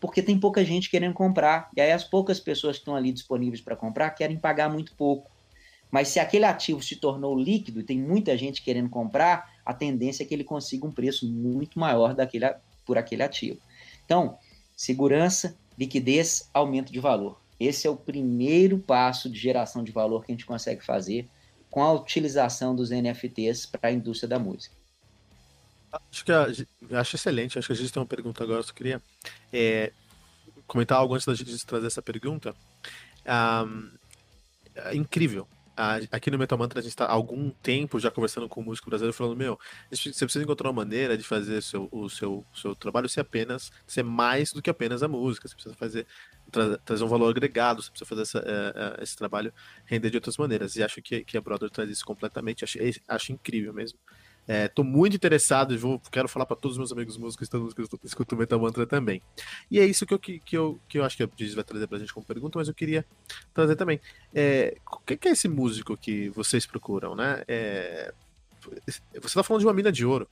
[0.00, 1.70] Porque tem pouca gente querendo comprar.
[1.76, 5.30] E aí as poucas pessoas que estão ali disponíveis para comprar querem pagar muito pouco.
[5.90, 10.22] Mas se aquele ativo se tornou líquido e tem muita gente querendo comprar, a tendência
[10.22, 12.46] é que ele consiga um preço muito maior daquele,
[12.86, 13.58] por aquele ativo.
[14.04, 14.38] Então,
[14.78, 17.40] segurança, liquidez, aumento de valor.
[17.58, 21.28] Esse é o primeiro passo de geração de valor que a gente consegue fazer
[21.68, 24.76] com a utilização dos NFTs para a indústria da música.
[26.12, 26.46] Acho que a,
[27.00, 27.58] acho excelente.
[27.58, 28.60] Acho que a gente tem uma pergunta agora.
[28.60, 29.02] Eu queria
[29.52, 29.92] é,
[30.64, 32.54] comentar algo antes da gente trazer essa pergunta.
[33.26, 33.90] Um,
[34.76, 35.48] é incrível
[36.10, 38.90] aqui no Metal Mantra a gente está há algum tempo já conversando com o músico
[38.90, 39.58] brasileiro falando, meu,
[39.90, 44.02] você precisa encontrar uma maneira de fazer seu, o seu, seu trabalho ser apenas, ser
[44.02, 46.06] mais do que apenas a música, você precisa fazer,
[46.50, 49.52] tra trazer um valor agregado, você precisa fazer essa, uh, uh, esse trabalho
[49.84, 53.32] render de outras maneiras, e acho que, que a Brother traz isso completamente, acho, acho
[53.32, 53.98] incrível mesmo.
[54.48, 57.98] Estou é, muito interessado vou, quero falar para todos os meus amigos músicos que estão
[58.02, 59.20] escutando Metal Mantra também.
[59.70, 61.62] E é isso que eu, que, que eu, que eu acho que a Diz vai
[61.62, 63.04] trazer para a gente como pergunta, mas eu queria
[63.52, 64.00] trazer também.
[64.34, 67.44] É, o que, que é esse músico que vocês procuram, né?
[67.46, 68.12] É,
[68.80, 70.26] você está falando de uma mina de ouro.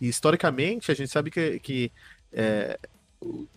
[0.00, 1.92] E historicamente a gente sabe que, que
[2.32, 2.78] é,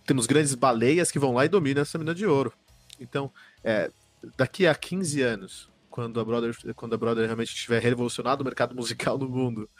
[0.04, 2.52] temos grandes baleias que vão lá e dominam essa mina de ouro.
[3.00, 3.30] Então,
[3.62, 3.90] é,
[4.36, 8.74] daqui a 15 anos, quando a Brother, quando a Brother realmente tiver revolucionado o mercado
[8.74, 9.70] musical no mundo.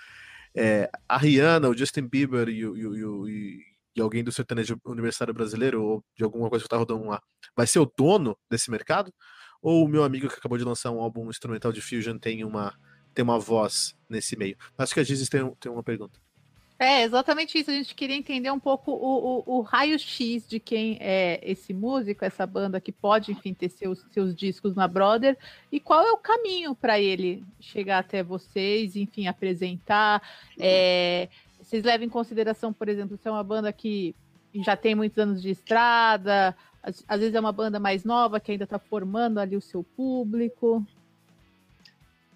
[0.55, 2.85] É, a Rihanna, o Justin Bieber e, e,
[3.29, 3.61] e,
[3.97, 7.21] e, alguém do sertanejo universitário brasileiro ou de alguma coisa que está rodando lá,
[7.57, 9.13] vai ser o dono desse mercado?
[9.61, 12.73] Ou o meu amigo que acabou de lançar um álbum instrumental de fusion tem uma,
[13.13, 14.57] tem uma voz nesse meio?
[14.79, 16.21] Acho que a Gizes tem, tem uma pergunta.
[16.79, 17.71] É, exatamente isso.
[17.71, 22.25] A gente queria entender um pouco o, o, o raio-x de quem é esse músico,
[22.25, 25.39] essa banda que pode, enfim, ter seus, seus discos na Brother,
[25.71, 30.21] e qual é o caminho para ele chegar até vocês, enfim, apresentar.
[30.59, 31.29] É,
[31.61, 34.15] vocês levam em consideração, por exemplo, se é uma banda que
[34.55, 38.53] já tem muitos anos de estrada, às, às vezes é uma banda mais nova que
[38.53, 40.85] ainda está formando ali o seu público.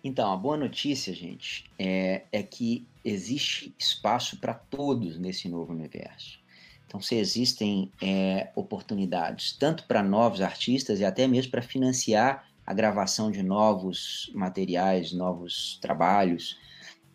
[0.03, 6.39] Então, a boa notícia, gente, é, é que existe espaço para todos nesse novo universo.
[6.87, 12.73] Então, se existem é, oportunidades tanto para novos artistas e até mesmo para financiar a
[12.73, 16.59] gravação de novos materiais, novos trabalhos,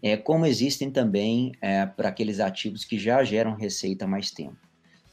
[0.01, 4.57] é, como existem também é, para aqueles ativos que já geram receita há mais tempo.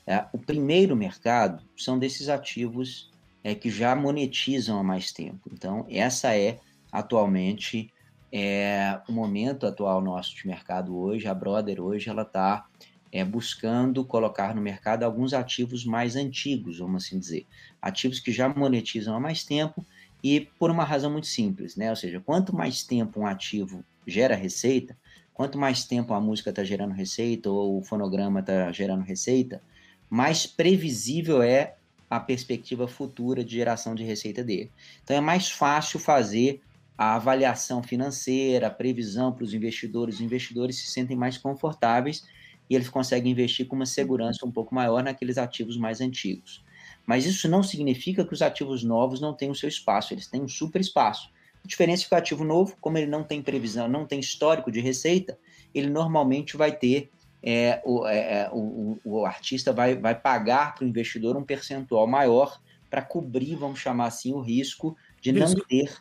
[0.06, 3.11] É, o primeiro mercado são desses ativos
[3.44, 5.48] é, que já monetizam há mais tempo.
[5.52, 6.59] Então, essa é
[6.92, 7.92] atualmente
[8.33, 12.66] é, o momento atual nosso de mercado hoje, a Brother hoje, ela está
[13.12, 17.46] é, buscando colocar no mercado alguns ativos mais antigos, vamos assim dizer.
[17.83, 19.85] Ativos que já monetizam há mais tempo
[20.22, 21.90] e por uma razão muito simples, né?
[21.90, 24.96] Ou seja, quanto mais tempo um ativo gera receita,
[25.35, 29.62] quanto mais tempo a música está gerando receita ou o fonograma está gerando receita,
[30.09, 31.74] mais previsível é
[32.09, 34.70] a perspectiva futura de geração de receita dele.
[35.03, 36.61] Então é mais fácil fazer
[37.01, 40.17] a avaliação financeira, a previsão para os investidores.
[40.17, 42.27] Os investidores se sentem mais confortáveis
[42.69, 46.63] e eles conseguem investir com uma segurança um pouco maior naqueles ativos mais antigos.
[47.07, 50.49] Mas isso não significa que os ativos novos não tenham seu espaço, eles têm um
[50.49, 51.31] super espaço.
[51.65, 54.71] A diferença é que o ativo novo, como ele não tem previsão, não tem histórico
[54.71, 55.39] de receita,
[55.75, 57.11] ele normalmente vai ter
[57.43, 62.07] é, o, é, é o, o, artista vai, vai pagar para o investidor um percentual
[62.07, 62.61] maior
[62.91, 65.99] para cobrir, vamos chamar assim, o risco de não ter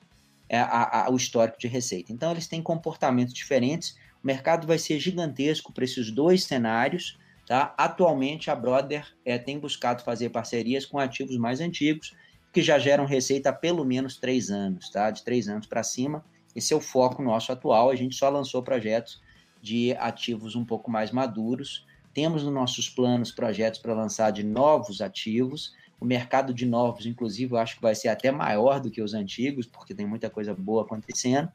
[0.58, 2.12] a, a, o histórico de receita.
[2.12, 3.98] Então, eles têm comportamentos diferentes.
[4.24, 7.20] O mercado vai ser gigantesco para esses dois cenários.
[7.46, 7.74] Tá?
[7.78, 12.16] Atualmente, a Brother é, tem buscado fazer parcerias com ativos mais antigos,
[12.54, 15.10] que já geram receita há pelo menos três anos, tá?
[15.12, 16.24] de três anos para cima.
[16.56, 17.90] Esse é o foco nosso atual.
[17.90, 19.22] A gente só lançou projetos
[19.62, 21.86] de ativos um pouco mais maduros.
[22.20, 25.74] Temos nos nossos planos projetos para lançar de novos ativos.
[26.02, 29.14] O mercado de novos, inclusive, eu acho que vai ser até maior do que os
[29.14, 31.50] antigos, porque tem muita coisa boa acontecendo.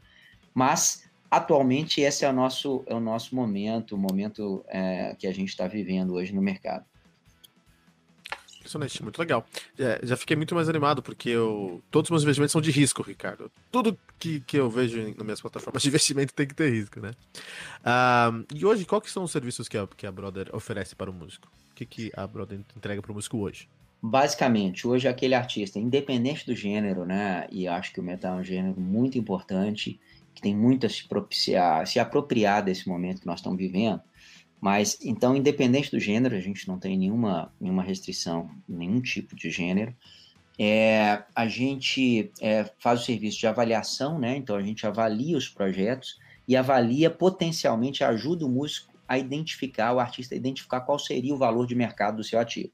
[0.55, 5.35] Mas, atualmente, esse é o nosso, é o nosso momento, o momento é, que a
[5.35, 6.87] gente está vivendo hoje no mercado.
[8.65, 9.47] Impressionante, muito legal.
[9.79, 13.03] É, já fiquei muito mais animado, porque eu, todos os meus investimentos são de risco,
[13.03, 13.53] Ricardo.
[13.71, 17.11] Tudo que, que eu vejo nas minhas plataformas de investimento tem que ter risco, né?
[17.81, 21.13] Uh, e hoje, quais são os serviços que a, que a Brother oferece para o
[21.13, 21.47] músico?
[21.73, 23.69] O que, que a Brother entrega para o músico hoje?
[24.01, 27.47] Basicamente, hoje aquele artista, independente do gênero, né?
[27.51, 30.01] E acho que o metal é um gênero muito importante,
[30.35, 34.01] que tem muito a se, propiciar, se apropriar desse momento que nós estamos vivendo
[34.65, 39.51] mas, então, independente do gênero, a gente não tem nenhuma, nenhuma restrição, nenhum tipo de
[39.51, 39.95] gênero.
[40.59, 44.35] É, a gente é, faz o serviço de avaliação, né?
[44.35, 50.01] Então, a gente avalia os projetos e avalia potencialmente, ajuda o músico a identificar, o
[50.01, 52.73] artista a identificar qual seria o valor de mercado do seu ativo.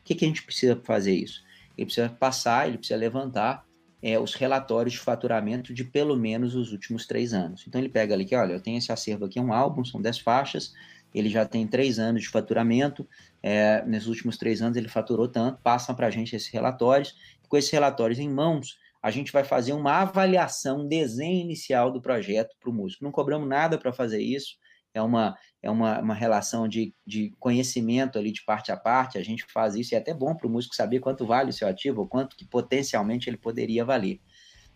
[0.00, 1.44] O que, que a gente precisa fazer isso?
[1.78, 3.64] Ele precisa passar, ele precisa levantar
[4.02, 7.64] é, os relatórios de faturamento de pelo menos os últimos três anos.
[7.68, 10.02] Então ele pega ali que, olha, eu tenho esse acervo aqui, é um álbum, são
[10.02, 10.72] dez faixas,
[11.14, 13.08] ele já tem três anos de faturamento,
[13.42, 17.14] é, nesses últimos três anos ele faturou tanto, passam para a gente esses relatórios,
[17.48, 22.00] com esses relatórios em mãos, a gente vai fazer uma avaliação, um desenho inicial do
[22.00, 23.02] projeto para o músico.
[23.02, 24.56] Não cobramos nada para fazer isso,
[24.92, 29.22] é uma, é uma, uma relação de, de conhecimento ali de parte a parte, a
[29.22, 31.68] gente faz isso, e é até bom para o músico saber quanto vale o seu
[31.68, 34.20] ativo, ou quanto que potencialmente ele poderia valer.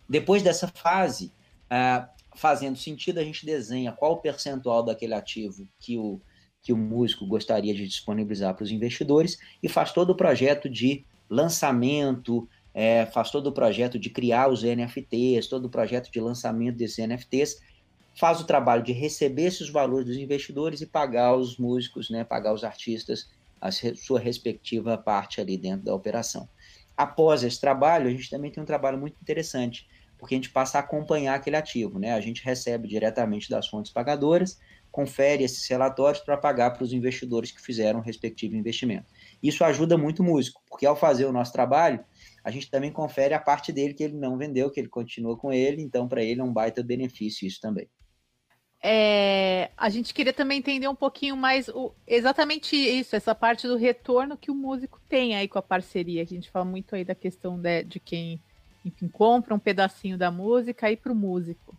[0.07, 1.33] Depois dessa fase,
[1.69, 6.21] ah, fazendo sentido, a gente desenha qual o percentual daquele ativo que o,
[6.61, 11.05] que o músico gostaria de disponibilizar para os investidores e faz todo o projeto de
[11.29, 16.77] lançamento, é, faz todo o projeto de criar os NFTs, todo o projeto de lançamento
[16.77, 17.61] desses NFTs,
[18.15, 22.53] faz o trabalho de receber esses valores dos investidores e pagar os músicos, né, pagar
[22.53, 23.29] os artistas
[23.61, 26.47] a sua respectiva parte ali dentro da operação.
[26.95, 30.77] Após esse trabalho, a gente também tem um trabalho muito interessante, porque a gente passa
[30.77, 32.13] a acompanhar aquele ativo, né?
[32.13, 34.59] A gente recebe diretamente das fontes pagadoras,
[34.91, 39.11] confere esses relatórios para pagar para os investidores que fizeram o respectivo investimento.
[39.43, 42.03] Isso ajuda muito o músico, porque ao fazer o nosso trabalho,
[42.43, 45.51] a gente também confere a parte dele que ele não vendeu, que ele continua com
[45.51, 47.89] ele, então para ele é um baita benefício isso também.
[48.87, 53.75] É, a gente queria também entender um pouquinho mais o, exatamente isso, essa parte do
[53.75, 56.21] retorno que o músico tem aí com a parceria.
[56.21, 58.39] A gente fala muito aí da questão de, de quem
[58.85, 61.75] enfim, compra um pedacinho da música e para o músico?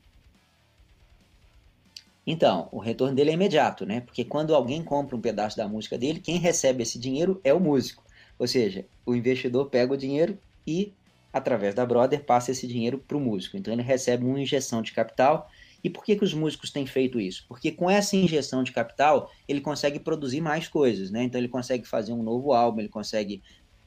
[2.27, 4.01] Então, o retorno dele é imediato, né?
[4.01, 7.61] Porque quando alguém compra um pedaço da música dele, quem recebe esse dinheiro é o
[7.61, 8.03] músico.
[8.37, 10.93] Ou seja, o investidor pega o dinheiro e,
[11.33, 13.57] através da Brother, passa esse dinheiro para o músico.
[13.57, 15.49] Então, ele recebe uma injeção de capital.
[15.85, 17.45] E por que, que os músicos têm feito isso?
[17.49, 21.23] Porque com essa injeção de capital, ele consegue produzir mais coisas, né?
[21.23, 23.41] Então, ele consegue fazer um novo álbum, ele consegue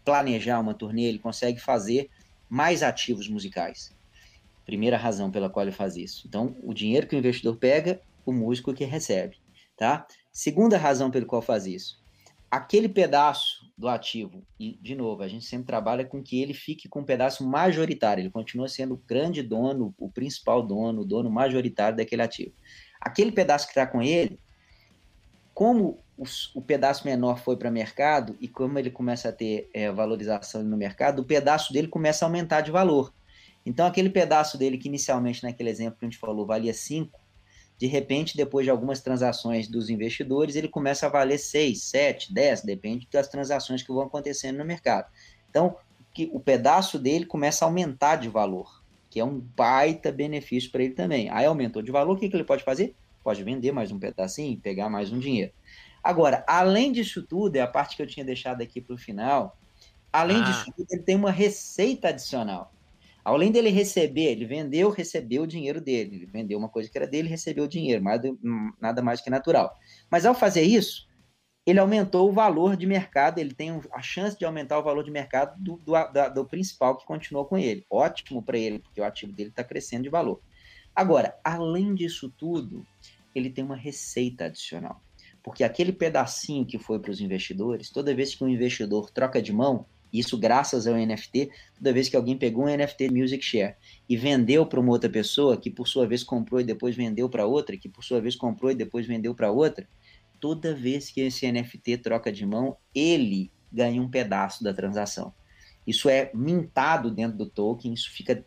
[0.06, 2.10] planejar uma turnê, ele consegue fazer
[2.50, 3.96] mais ativos musicais.
[4.66, 6.28] Primeira razão pela qual ele faz isso.
[6.28, 9.38] Então, o dinheiro que o investidor pega, o músico que recebe,
[9.78, 10.06] tá?
[10.32, 12.00] Segunda razão pelo qual faz isso.
[12.52, 16.90] Aquele pedaço do ativo, e de novo, a gente sempre trabalha com que ele fique
[16.90, 21.30] com um pedaço majoritário, ele continua sendo o grande dono, o principal dono, o dono
[21.30, 22.54] majoritário daquele ativo.
[23.00, 24.40] Aquele pedaço que está com ele,
[25.54, 26.00] como
[26.54, 30.62] o pedaço menor foi para o mercado e como ele começa a ter é, valorização
[30.64, 33.14] no mercado, o pedaço dele começa a aumentar de valor.
[33.66, 37.18] Então, aquele pedaço dele que inicialmente, naquele exemplo que a gente falou, valia 5,
[37.78, 42.64] de repente, depois de algumas transações dos investidores, ele começa a valer 6, 7, 10,
[42.64, 45.10] depende das transações que vão acontecendo no mercado.
[45.50, 45.78] Então,
[46.14, 50.84] que o pedaço dele começa a aumentar de valor, que é um baita benefício para
[50.84, 51.30] ele também.
[51.30, 52.94] Aí aumentou de valor, o que, que ele pode fazer?
[53.24, 55.54] Pode vender mais um pedacinho, pegar mais um dinheiro.
[56.04, 59.58] Agora, além disso tudo, é a parte que eu tinha deixado aqui para o final,
[60.12, 60.42] além ah.
[60.42, 62.72] disso tudo, ele tem uma receita adicional.
[63.24, 66.16] Além dele receber, ele vendeu, recebeu o dinheiro dele.
[66.16, 68.22] Ele vendeu uma coisa que era dele, recebeu o dinheiro, mais,
[68.82, 69.78] nada mais que natural.
[70.10, 71.08] Mas ao fazer isso,
[71.66, 75.12] ele aumentou o valor de mercado, ele tem a chance de aumentar o valor de
[75.12, 77.86] mercado do, do, da, do principal que continuou com ele.
[77.90, 80.42] Ótimo para ele, porque o ativo dele está crescendo de valor.
[80.96, 82.86] Agora, além disso tudo,
[83.36, 85.02] ele tem uma receita adicional.
[85.44, 89.54] Porque aquele pedacinho que foi para os investidores, toda vez que um investidor troca de
[89.54, 93.76] mão, isso graças ao NFT, toda vez que alguém pegou um NFT Music Share
[94.08, 97.46] e vendeu para uma outra pessoa, que por sua vez comprou e depois vendeu para
[97.46, 99.88] outra, que por sua vez comprou e depois vendeu para outra,
[100.40, 105.34] toda vez que esse NFT troca de mão, ele ganha um pedaço da transação.
[105.86, 108.44] Isso é mintado dentro do token, isso fica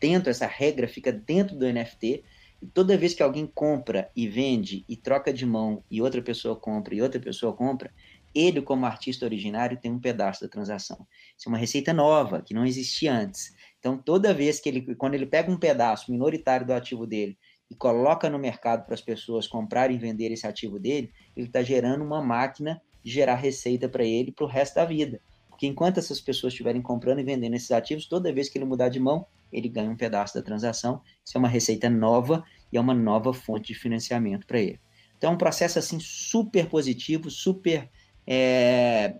[0.00, 2.24] dentro, essa regra fica dentro do NFT,
[2.72, 6.94] toda vez que alguém compra e vende e troca de mão e outra pessoa compra
[6.94, 7.92] e outra pessoa compra,
[8.34, 11.06] ele, como artista originário, tem um pedaço da transação.
[11.36, 13.54] Isso é uma receita nova, que não existia antes.
[13.78, 17.38] Então, toda vez que ele, quando ele pega um pedaço minoritário do ativo dele
[17.70, 21.62] e coloca no mercado para as pessoas comprarem e vender esse ativo dele, ele está
[21.62, 25.20] gerando uma máquina de gerar receita para ele para o resto da vida.
[25.56, 28.90] Porque enquanto essas pessoas estiverem comprando e vendendo esses ativos, toda vez que ele mudar
[28.90, 31.00] de mão, ele ganha um pedaço da transação.
[31.24, 34.78] Isso é uma receita nova e é uma nova fonte de financiamento para ele.
[35.16, 37.88] Então, é um processo assim super positivo, super
[38.26, 39.14] é,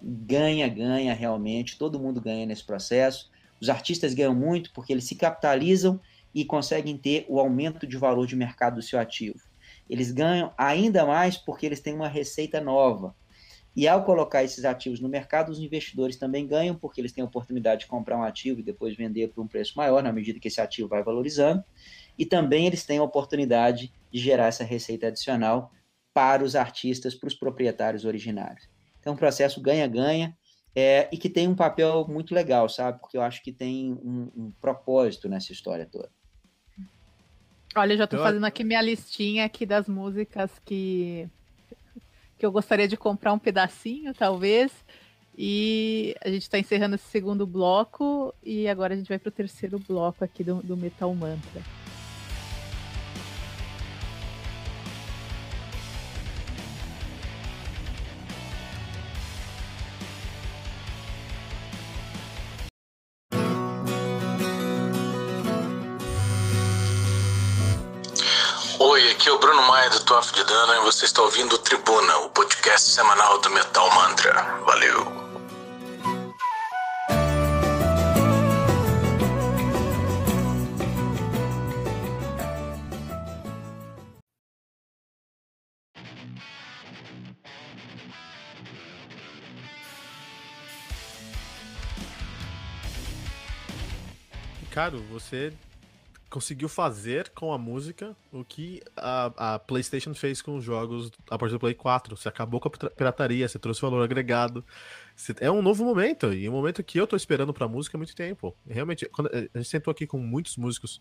[1.17, 3.31] realmente, todo mundo ganha nesse processo.
[3.59, 5.99] Os artistas ganham muito porque eles se capitalizam
[6.35, 9.41] e conseguem ter o aumento de valor de mercado do seu ativo.
[9.89, 13.15] Eles ganham ainda mais porque eles têm uma receita nova.
[13.77, 17.27] E ao colocar esses ativos no mercado, os investidores também ganham, porque eles têm a
[17.27, 20.49] oportunidade de comprar um ativo e depois vender por um preço maior, na medida que
[20.49, 21.63] esse ativo vai valorizando.
[22.19, 25.71] E também eles têm a oportunidade de gerar essa receita adicional
[26.15, 28.67] para os artistas, para os proprietários originários.
[28.99, 30.35] Então, um processo ganha-ganha
[30.75, 32.99] é, e que tem um papel muito legal, sabe?
[32.99, 36.11] Porque eu acho que tem um, um propósito nessa história toda.
[37.77, 41.29] Olha, eu já estou fazendo aqui minha listinha aqui das músicas que,
[42.39, 44.73] que eu gostaria de comprar um pedacinho, talvez.
[45.37, 49.33] E a gente está encerrando esse segundo bloco e agora a gente vai para o
[49.33, 51.86] terceiro bloco aqui do, do Metal Mantra.
[70.07, 74.41] Toff de Dano e você está ouvindo Tribuna, o podcast semanal do Metal Mantra.
[74.65, 75.05] Valeu!
[94.61, 95.53] Ricardo, você
[96.37, 101.39] conseguiu fazer com a música o que a, a, PlayStation fez com os jogos a
[101.39, 102.15] partir do Play 4.
[102.15, 104.63] Você acabou com a pirataria, você trouxe valor agregado.
[105.17, 107.99] Você, é um novo momento, e um momento que eu tô esperando pra música há
[107.99, 108.55] muito tempo.
[108.69, 111.01] Realmente, quando, a gente sentou aqui com muitos músicos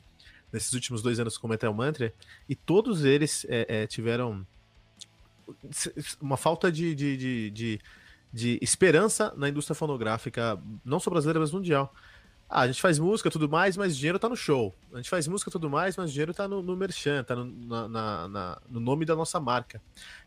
[0.53, 2.13] nesses últimos dois anos com Metal Mantra,
[2.47, 4.47] e todos eles é, é, tiveram
[6.21, 7.81] uma falta de, de, de, de,
[8.31, 11.93] de esperança na indústria fonográfica, não só brasileira, mas mundial.
[12.47, 14.73] Ah, a gente faz música tudo mais, mas dinheiro tá no show.
[14.93, 17.87] A gente faz música tudo mais, mas dinheiro tá no, no merchan, tá no, na,
[17.87, 19.81] na, na, no nome da nossa marca.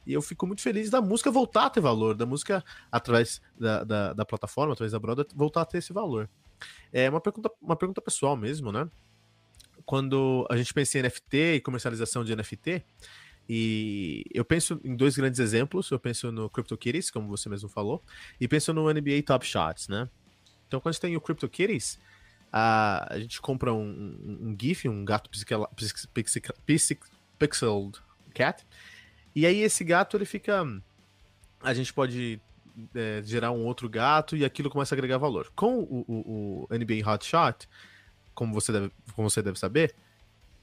[0.04, 3.84] E eu fico muito feliz da música voltar a ter valor, da música através da,
[3.84, 6.28] da, da plataforma, através da Broda, voltar a ter esse valor.
[6.92, 8.88] É uma pergunta, uma pergunta pessoal mesmo, né?
[9.86, 12.84] Quando a gente pensa em NFT e comercialização de NFT,
[13.48, 15.90] e eu penso em dois grandes exemplos.
[15.90, 18.02] Eu penso no CryptoKitties, como você mesmo falou,
[18.38, 20.08] e penso no NBA Top Shots, né?
[20.68, 21.98] Então, quando gente tem o CryptoKitties,
[22.52, 25.68] a, a gente compra um, um, um GIF, um gato pixel,
[26.14, 26.98] pixel, pixel,
[27.38, 27.98] pixeled
[28.34, 28.64] cat,
[29.34, 30.64] e aí esse gato ele fica.
[31.60, 32.40] A gente pode
[32.94, 35.50] é, gerar um outro gato e aquilo começa a agregar valor.
[35.56, 37.68] Com o, o, o NBA Hotshot,
[38.34, 39.94] como você, deve, como você deve saber,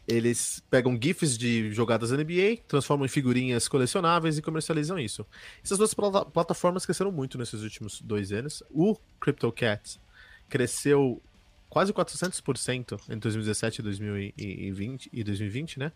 [0.07, 5.25] eles pegam GIFs de jogadas NBA, transformam em figurinhas colecionáveis e comercializam isso.
[5.63, 8.61] Essas duas plat plataformas cresceram muito nesses últimos dois anos.
[8.69, 9.99] O CryptoCat
[10.47, 11.21] cresceu
[11.69, 15.91] quase 400% entre 2017 e 2020, e 2020, né?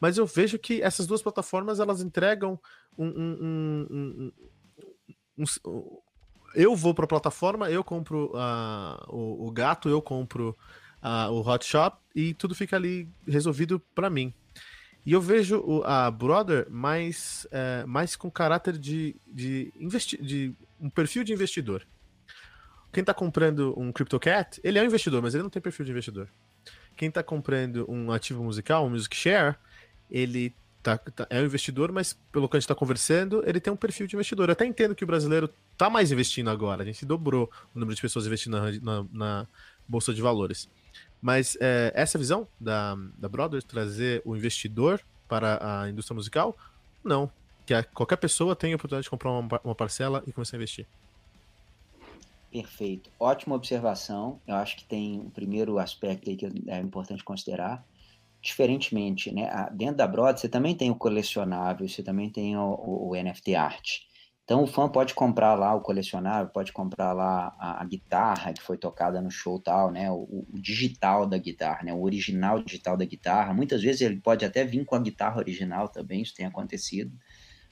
[0.00, 2.60] Mas eu vejo que essas duas plataformas elas entregam
[2.96, 4.32] um, um, um,
[5.38, 5.98] um
[6.54, 10.56] eu vou para a plataforma, eu compro uh, o, o, gato, eu compro
[11.02, 14.32] uh, o Hot Shop e tudo fica ali resolvido para mim.
[15.04, 19.72] E eu vejo a Brother mais, uh, mais com caráter de, de,
[20.20, 21.86] de um perfil de investidor.
[22.92, 25.92] Quem está comprando um CryptoCat, ele é um investidor, mas ele não tem perfil de
[25.92, 26.28] investidor.
[26.96, 29.56] Quem está comprando um ativo musical, um Music Share,
[30.10, 33.72] ele tá, tá, é um investidor, mas pelo que a gente está conversando, ele tem
[33.72, 34.48] um perfil de investidor.
[34.48, 36.82] Eu até entendo que o brasileiro tá mais investindo agora.
[36.82, 39.46] A gente dobrou o número de pessoas investindo na, na, na
[39.86, 40.68] Bolsa de Valores.
[41.20, 46.56] Mas é, essa visão da, da Brothers, trazer o investidor para a indústria musical,
[47.04, 47.30] não.
[47.66, 50.58] Que a, qualquer pessoa tem a oportunidade de comprar uma, uma parcela e começar a
[50.58, 50.86] investir.
[52.50, 53.10] Perfeito.
[53.20, 54.40] Ótima observação.
[54.46, 57.84] Eu acho que tem um primeiro aspecto aí que é importante considerar.
[58.40, 59.50] Diferentemente, né?
[59.72, 63.54] Dentro da Broad, você também tem o colecionável, você também tem o, o, o NFT
[63.54, 64.07] art.
[64.48, 68.62] Então o fã pode comprar lá o colecionável, pode comprar lá a, a guitarra que
[68.62, 70.10] foi tocada no show tal, né?
[70.10, 71.92] O, o, digital da guitarra, né?
[71.92, 73.52] O original digital da guitarra.
[73.52, 77.12] Muitas vezes ele pode até vir com a guitarra original também, isso tem acontecido.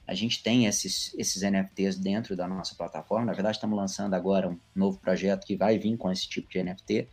[0.05, 3.25] A gente tem esses, esses NFTs dentro da nossa plataforma.
[3.25, 6.61] Na verdade, estamos lançando agora um novo projeto que vai vir com esse tipo de
[6.61, 7.09] NFT.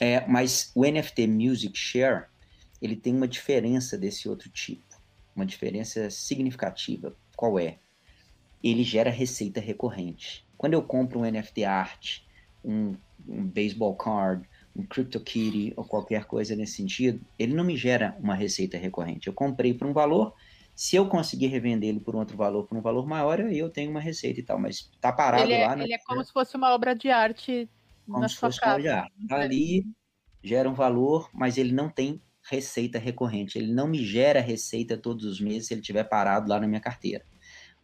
[0.00, 2.24] É, mas o NFT Music Share,
[2.80, 4.96] ele tem uma diferença desse outro tipo,
[5.36, 7.14] uma diferença significativa.
[7.36, 7.80] Qual é?
[8.62, 10.46] Ele gera receita recorrente.
[10.56, 12.20] Quando eu compro um NFT art,
[12.64, 12.96] um,
[13.28, 18.34] um baseball card, um CryptoKitty ou qualquer coisa nesse sentido, ele não me gera uma
[18.34, 19.28] receita recorrente.
[19.28, 20.34] Eu comprei por um valor,
[20.74, 23.70] se eu conseguir revender ele por um outro valor, por um valor maior, aí eu
[23.70, 25.76] tenho uma receita e tal, mas tá parado ele é, lá.
[25.76, 25.84] Né?
[25.84, 27.68] Ele é como se fosse uma obra de arte
[28.06, 28.72] como na se sua fosse casa.
[28.72, 29.28] Uma obra de arte.
[29.28, 29.86] Tá ali,
[30.42, 33.58] gera um valor, mas ele não tem receita recorrente.
[33.58, 36.80] Ele não me gera receita todos os meses se ele estiver parado lá na minha
[36.80, 37.24] carteira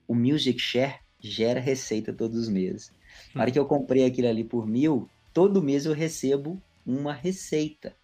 [0.07, 2.93] o Music Share gera receita todos os meses.
[3.35, 7.95] Na hora que eu comprei aquilo ali por mil, todo mês eu recebo uma receita.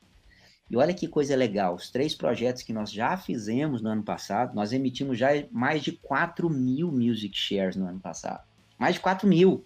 [0.70, 4.54] E olha que coisa legal, os três projetos que nós já fizemos no ano passado,
[4.54, 8.46] nós emitimos já mais de 4 mil Music Shares no ano passado.
[8.78, 9.64] Mais de 4 mil.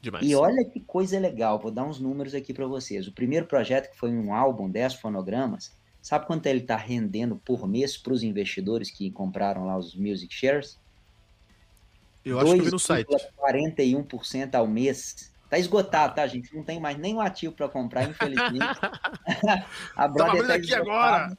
[0.00, 0.26] Demais.
[0.26, 3.06] E olha que coisa legal, vou dar uns números aqui para vocês.
[3.06, 7.68] O primeiro projeto, que foi um álbum, 10 fonogramas, sabe quanto ele está rendendo por
[7.68, 10.80] mês para os investidores que compraram lá os Music Shares?
[12.24, 13.08] Eu acho que eu vi no site.
[13.38, 15.32] 41% ao mês.
[15.50, 16.56] Tá esgotado, tá, gente?
[16.56, 18.64] Não tem mais nenhum ativo para comprar, infelizmente.
[19.94, 21.36] a Brother tá aqui agora.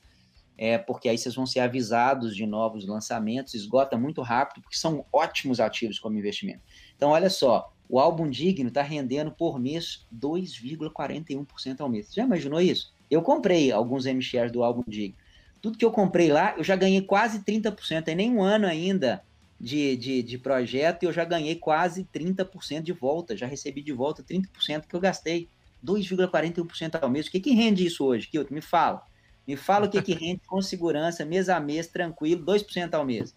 [0.58, 5.06] é, porque aí vocês vão ser avisados de novos lançamentos, esgota muito rápido, porque são
[5.12, 6.62] ótimos ativos como investimento.
[6.96, 12.14] Então, olha só, o álbum digno está rendendo por mês 2,41% ao mês.
[12.14, 12.94] Já imaginou isso?
[13.10, 15.18] Eu comprei alguns M-shares do álbum digno.
[15.62, 18.04] Tudo que eu comprei lá, eu já ganhei quase 30%.
[18.06, 19.22] Tem nem um ano ainda
[19.60, 23.36] de, de, de projeto e eu já ganhei quase 30% de volta.
[23.36, 25.50] Já recebi de volta 30% que eu gastei.
[25.86, 27.28] 2,41% ao mês.
[27.28, 28.56] O que, que rende isso hoje, Kilton?
[28.56, 29.04] Me fala.
[29.46, 33.36] Me fala o que, que rende com segurança, mês a mês, tranquilo, 2% ao mês.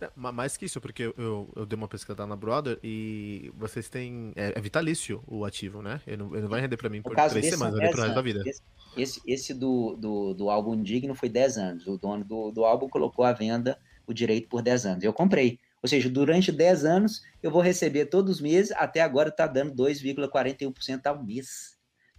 [0.00, 4.32] É, mais que isso, porque eu, eu dei uma pesquisada na Brother e vocês têm.
[4.36, 6.00] É, é vitalício o ativo, né?
[6.06, 8.14] Ele não, ele não vai render para mim por três semanas, vai render pro resto
[8.14, 8.42] da vida.
[8.46, 8.62] Esse,
[8.96, 11.86] esse, esse, do, do, do álbum Digno foi 10 anos.
[11.86, 15.04] O dono do, do álbum colocou à venda o direito por 10 anos.
[15.04, 15.58] Eu comprei.
[15.82, 19.74] Ou seja, durante 10 anos eu vou receber todos os meses, até agora está dando
[19.74, 21.76] 2,41% ao mês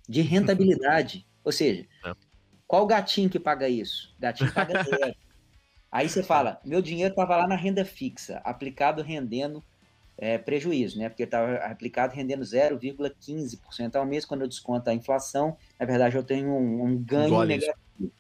[0.07, 1.25] de rentabilidade.
[1.43, 2.13] Ou seja, é.
[2.67, 4.13] qual gatinho que paga isso?
[4.19, 5.15] Gatinho paga zero.
[5.91, 9.63] Aí você fala, meu dinheiro estava lá na renda fixa, aplicado rendendo
[10.17, 11.09] é, prejuízo, né?
[11.09, 16.23] Porque estava aplicado rendendo 0,15% ao mês, quando eu desconto a inflação, na verdade eu
[16.23, 18.11] tenho um, um ganho Engole negativo.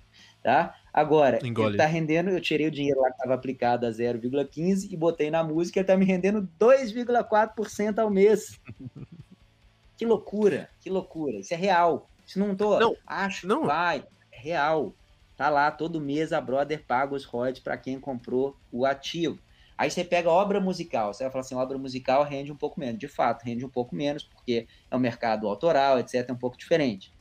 [0.41, 0.73] Tá?
[0.93, 1.67] Agora, Engole.
[1.67, 5.29] ele está rendendo, eu tirei o dinheiro lá que estava aplicado a 0,15% e botei
[5.29, 8.57] na música, ele está me rendendo 2,4% ao mês.
[9.97, 11.37] que loucura, que loucura.
[11.37, 12.09] Isso é real.
[12.25, 13.65] Isso não tô, não, acho não.
[13.65, 14.93] vai, é real.
[15.39, 19.39] Tá lá, todo mês a Brother paga os royalties para quem comprou o ativo.
[19.77, 22.99] Aí você pega obra musical, você vai falar assim, obra musical rende um pouco menos.
[22.99, 26.57] De fato, rende um pouco menos, porque é um mercado autoral, etc, é um pouco
[26.57, 27.13] diferente.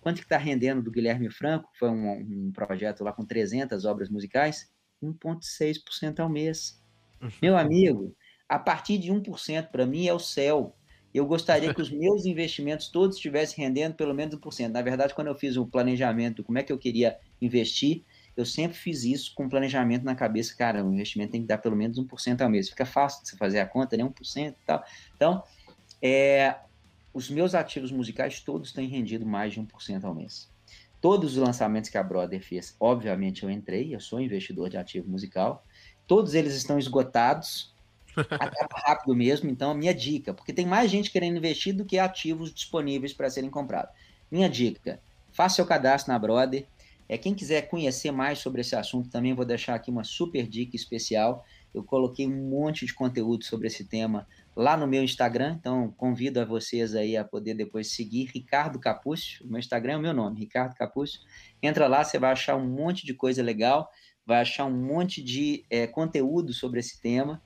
[0.00, 1.70] Quanto que está rendendo do Guilherme Franco?
[1.78, 4.68] Foi um, um, projeto lá com 300 obras musicais?
[5.00, 6.82] 1,6% ao mês.
[7.22, 7.30] Uhum.
[7.40, 8.12] Meu amigo,
[8.48, 10.74] a partir de 1% para mim é o céu.
[11.14, 14.72] Eu gostaria que os meus investimentos todos estivessem rendendo pelo menos 1%.
[14.72, 18.02] Na verdade, quando eu fiz o planejamento, como é que eu queria investir,
[18.36, 20.54] eu sempre fiz isso com planejamento na cabeça.
[20.56, 22.68] Cara, o investimento tem que dar pelo menos 1% ao mês.
[22.68, 24.04] Fica fácil de você fazer a conta, né?
[24.04, 24.82] 1% e tal.
[25.14, 25.42] Então,
[26.00, 26.56] é,
[27.12, 30.50] os meus ativos musicais todos têm rendido mais de 1% ao mês.
[31.00, 35.10] Todos os lançamentos que a Brother fez, obviamente eu entrei, eu sou investidor de ativo
[35.10, 35.64] musical.
[36.06, 37.74] Todos eles estão esgotados,
[38.16, 41.98] acaba rápido mesmo, então a minha dica, porque tem mais gente querendo investir do que
[41.98, 43.92] ativos disponíveis para serem comprados.
[44.30, 45.00] Minha dica,
[45.32, 46.66] faça seu cadastro na Brother.
[47.12, 50.74] É, quem quiser conhecer mais sobre esse assunto, também vou deixar aqui uma super dica
[50.74, 51.44] especial.
[51.74, 56.40] Eu coloquei um monte de conteúdo sobre esse tema lá no meu Instagram, então convido
[56.40, 60.40] a vocês aí a poder depois seguir Ricardo Capúcio, meu Instagram é o meu nome,
[60.40, 61.20] Ricardo Capúcio,
[61.62, 63.90] entra lá, você vai achar um monte de coisa legal,
[64.24, 67.42] vai achar um monte de é, conteúdo sobre esse tema,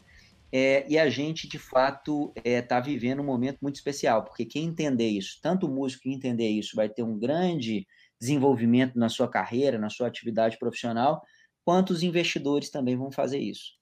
[0.52, 4.44] é, e a gente, de fato, está é, tá vivendo um momento muito especial, porque
[4.44, 7.84] quem entender isso, tanto o músico que entender isso, vai ter um grande
[8.20, 11.22] desenvolvimento na sua carreira, na sua atividade profissional,
[11.64, 13.72] quanto os investidores também vão fazer isso.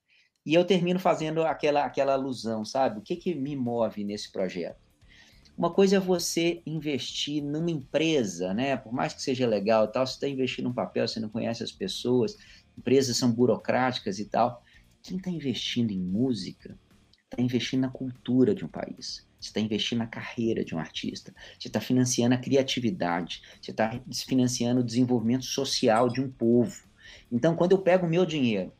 [0.45, 2.99] E eu termino fazendo aquela, aquela alusão, sabe?
[2.99, 4.85] O que, que me move nesse projeto?
[5.57, 8.75] Uma coisa é você investir numa empresa, né?
[8.75, 11.71] Por mais que seja legal tal, você está investindo num papel, você não conhece as
[11.71, 12.35] pessoas,
[12.77, 14.61] empresas são burocráticas e tal.
[15.01, 16.77] Quem está investindo em música
[17.23, 19.25] está investindo na cultura de um país.
[19.45, 21.33] Você está investindo na carreira de um artista.
[21.59, 23.43] Você está financiando a criatividade.
[23.61, 26.83] Você está financiando o desenvolvimento social de um povo.
[27.31, 28.73] Então, quando eu pego o meu dinheiro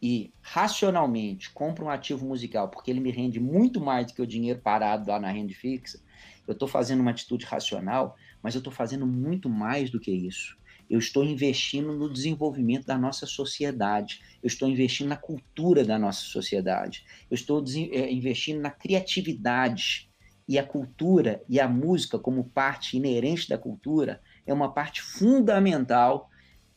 [0.00, 4.26] e racionalmente compro um ativo musical, porque ele me rende muito mais do que o
[4.26, 6.00] dinheiro parado lá na renda fixa,
[6.46, 10.56] eu estou fazendo uma atitude racional, mas eu estou fazendo muito mais do que isso
[10.88, 16.20] eu estou investindo no desenvolvimento da nossa sociedade, eu estou investindo na cultura da nossa
[16.20, 20.10] sociedade, eu estou é, investindo na criatividade.
[20.48, 26.30] E a cultura e a música, como parte inerente da cultura, é uma parte fundamental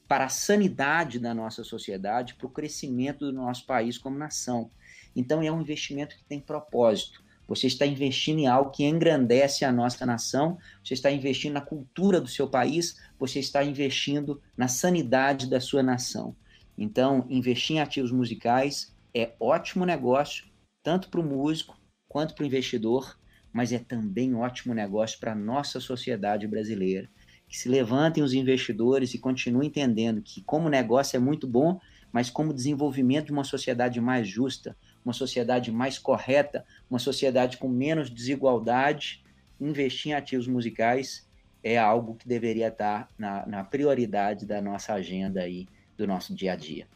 [0.08, 4.72] para a sanidade da nossa sociedade, para o crescimento do nosso país como nação.
[5.16, 7.24] Então, é um investimento que tem propósito.
[7.50, 12.22] Você está investindo em algo que engrandece a nossa nação, você está investindo na cultura
[12.22, 16.36] do seu país, você está investindo na sanidade da sua nação.
[16.78, 20.46] Então, investir em ativos musicais é ótimo negócio,
[20.84, 21.76] tanto para o músico
[22.08, 23.18] quanto para o investidor,
[23.52, 27.10] mas é também ótimo negócio para a nossa sociedade brasileira.
[27.48, 31.80] Que se levantem os investidores e continuem entendendo que, como negócio, é muito bom,
[32.12, 37.68] mas como desenvolvimento de uma sociedade mais justa, uma sociedade mais correta, uma sociedade com
[37.68, 39.24] menos desigualdade,
[39.60, 41.28] investir em ativos musicais
[41.64, 46.54] é algo que deveria estar na, na prioridade da nossa agenda aí, do nosso dia
[46.54, 46.88] a dia.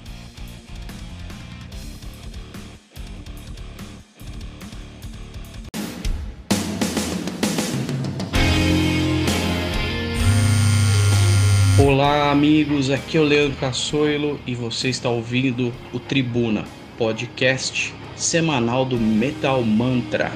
[11.82, 12.90] Olá, amigos.
[12.90, 16.66] Aqui é o Leandro Cassoilo e você está ouvindo o Tribuna,
[16.98, 20.30] podcast semanal do Metal Mantra.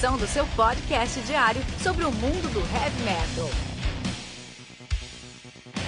[0.00, 3.69] Edição do seu podcast diário sobre o mundo do heavy metal.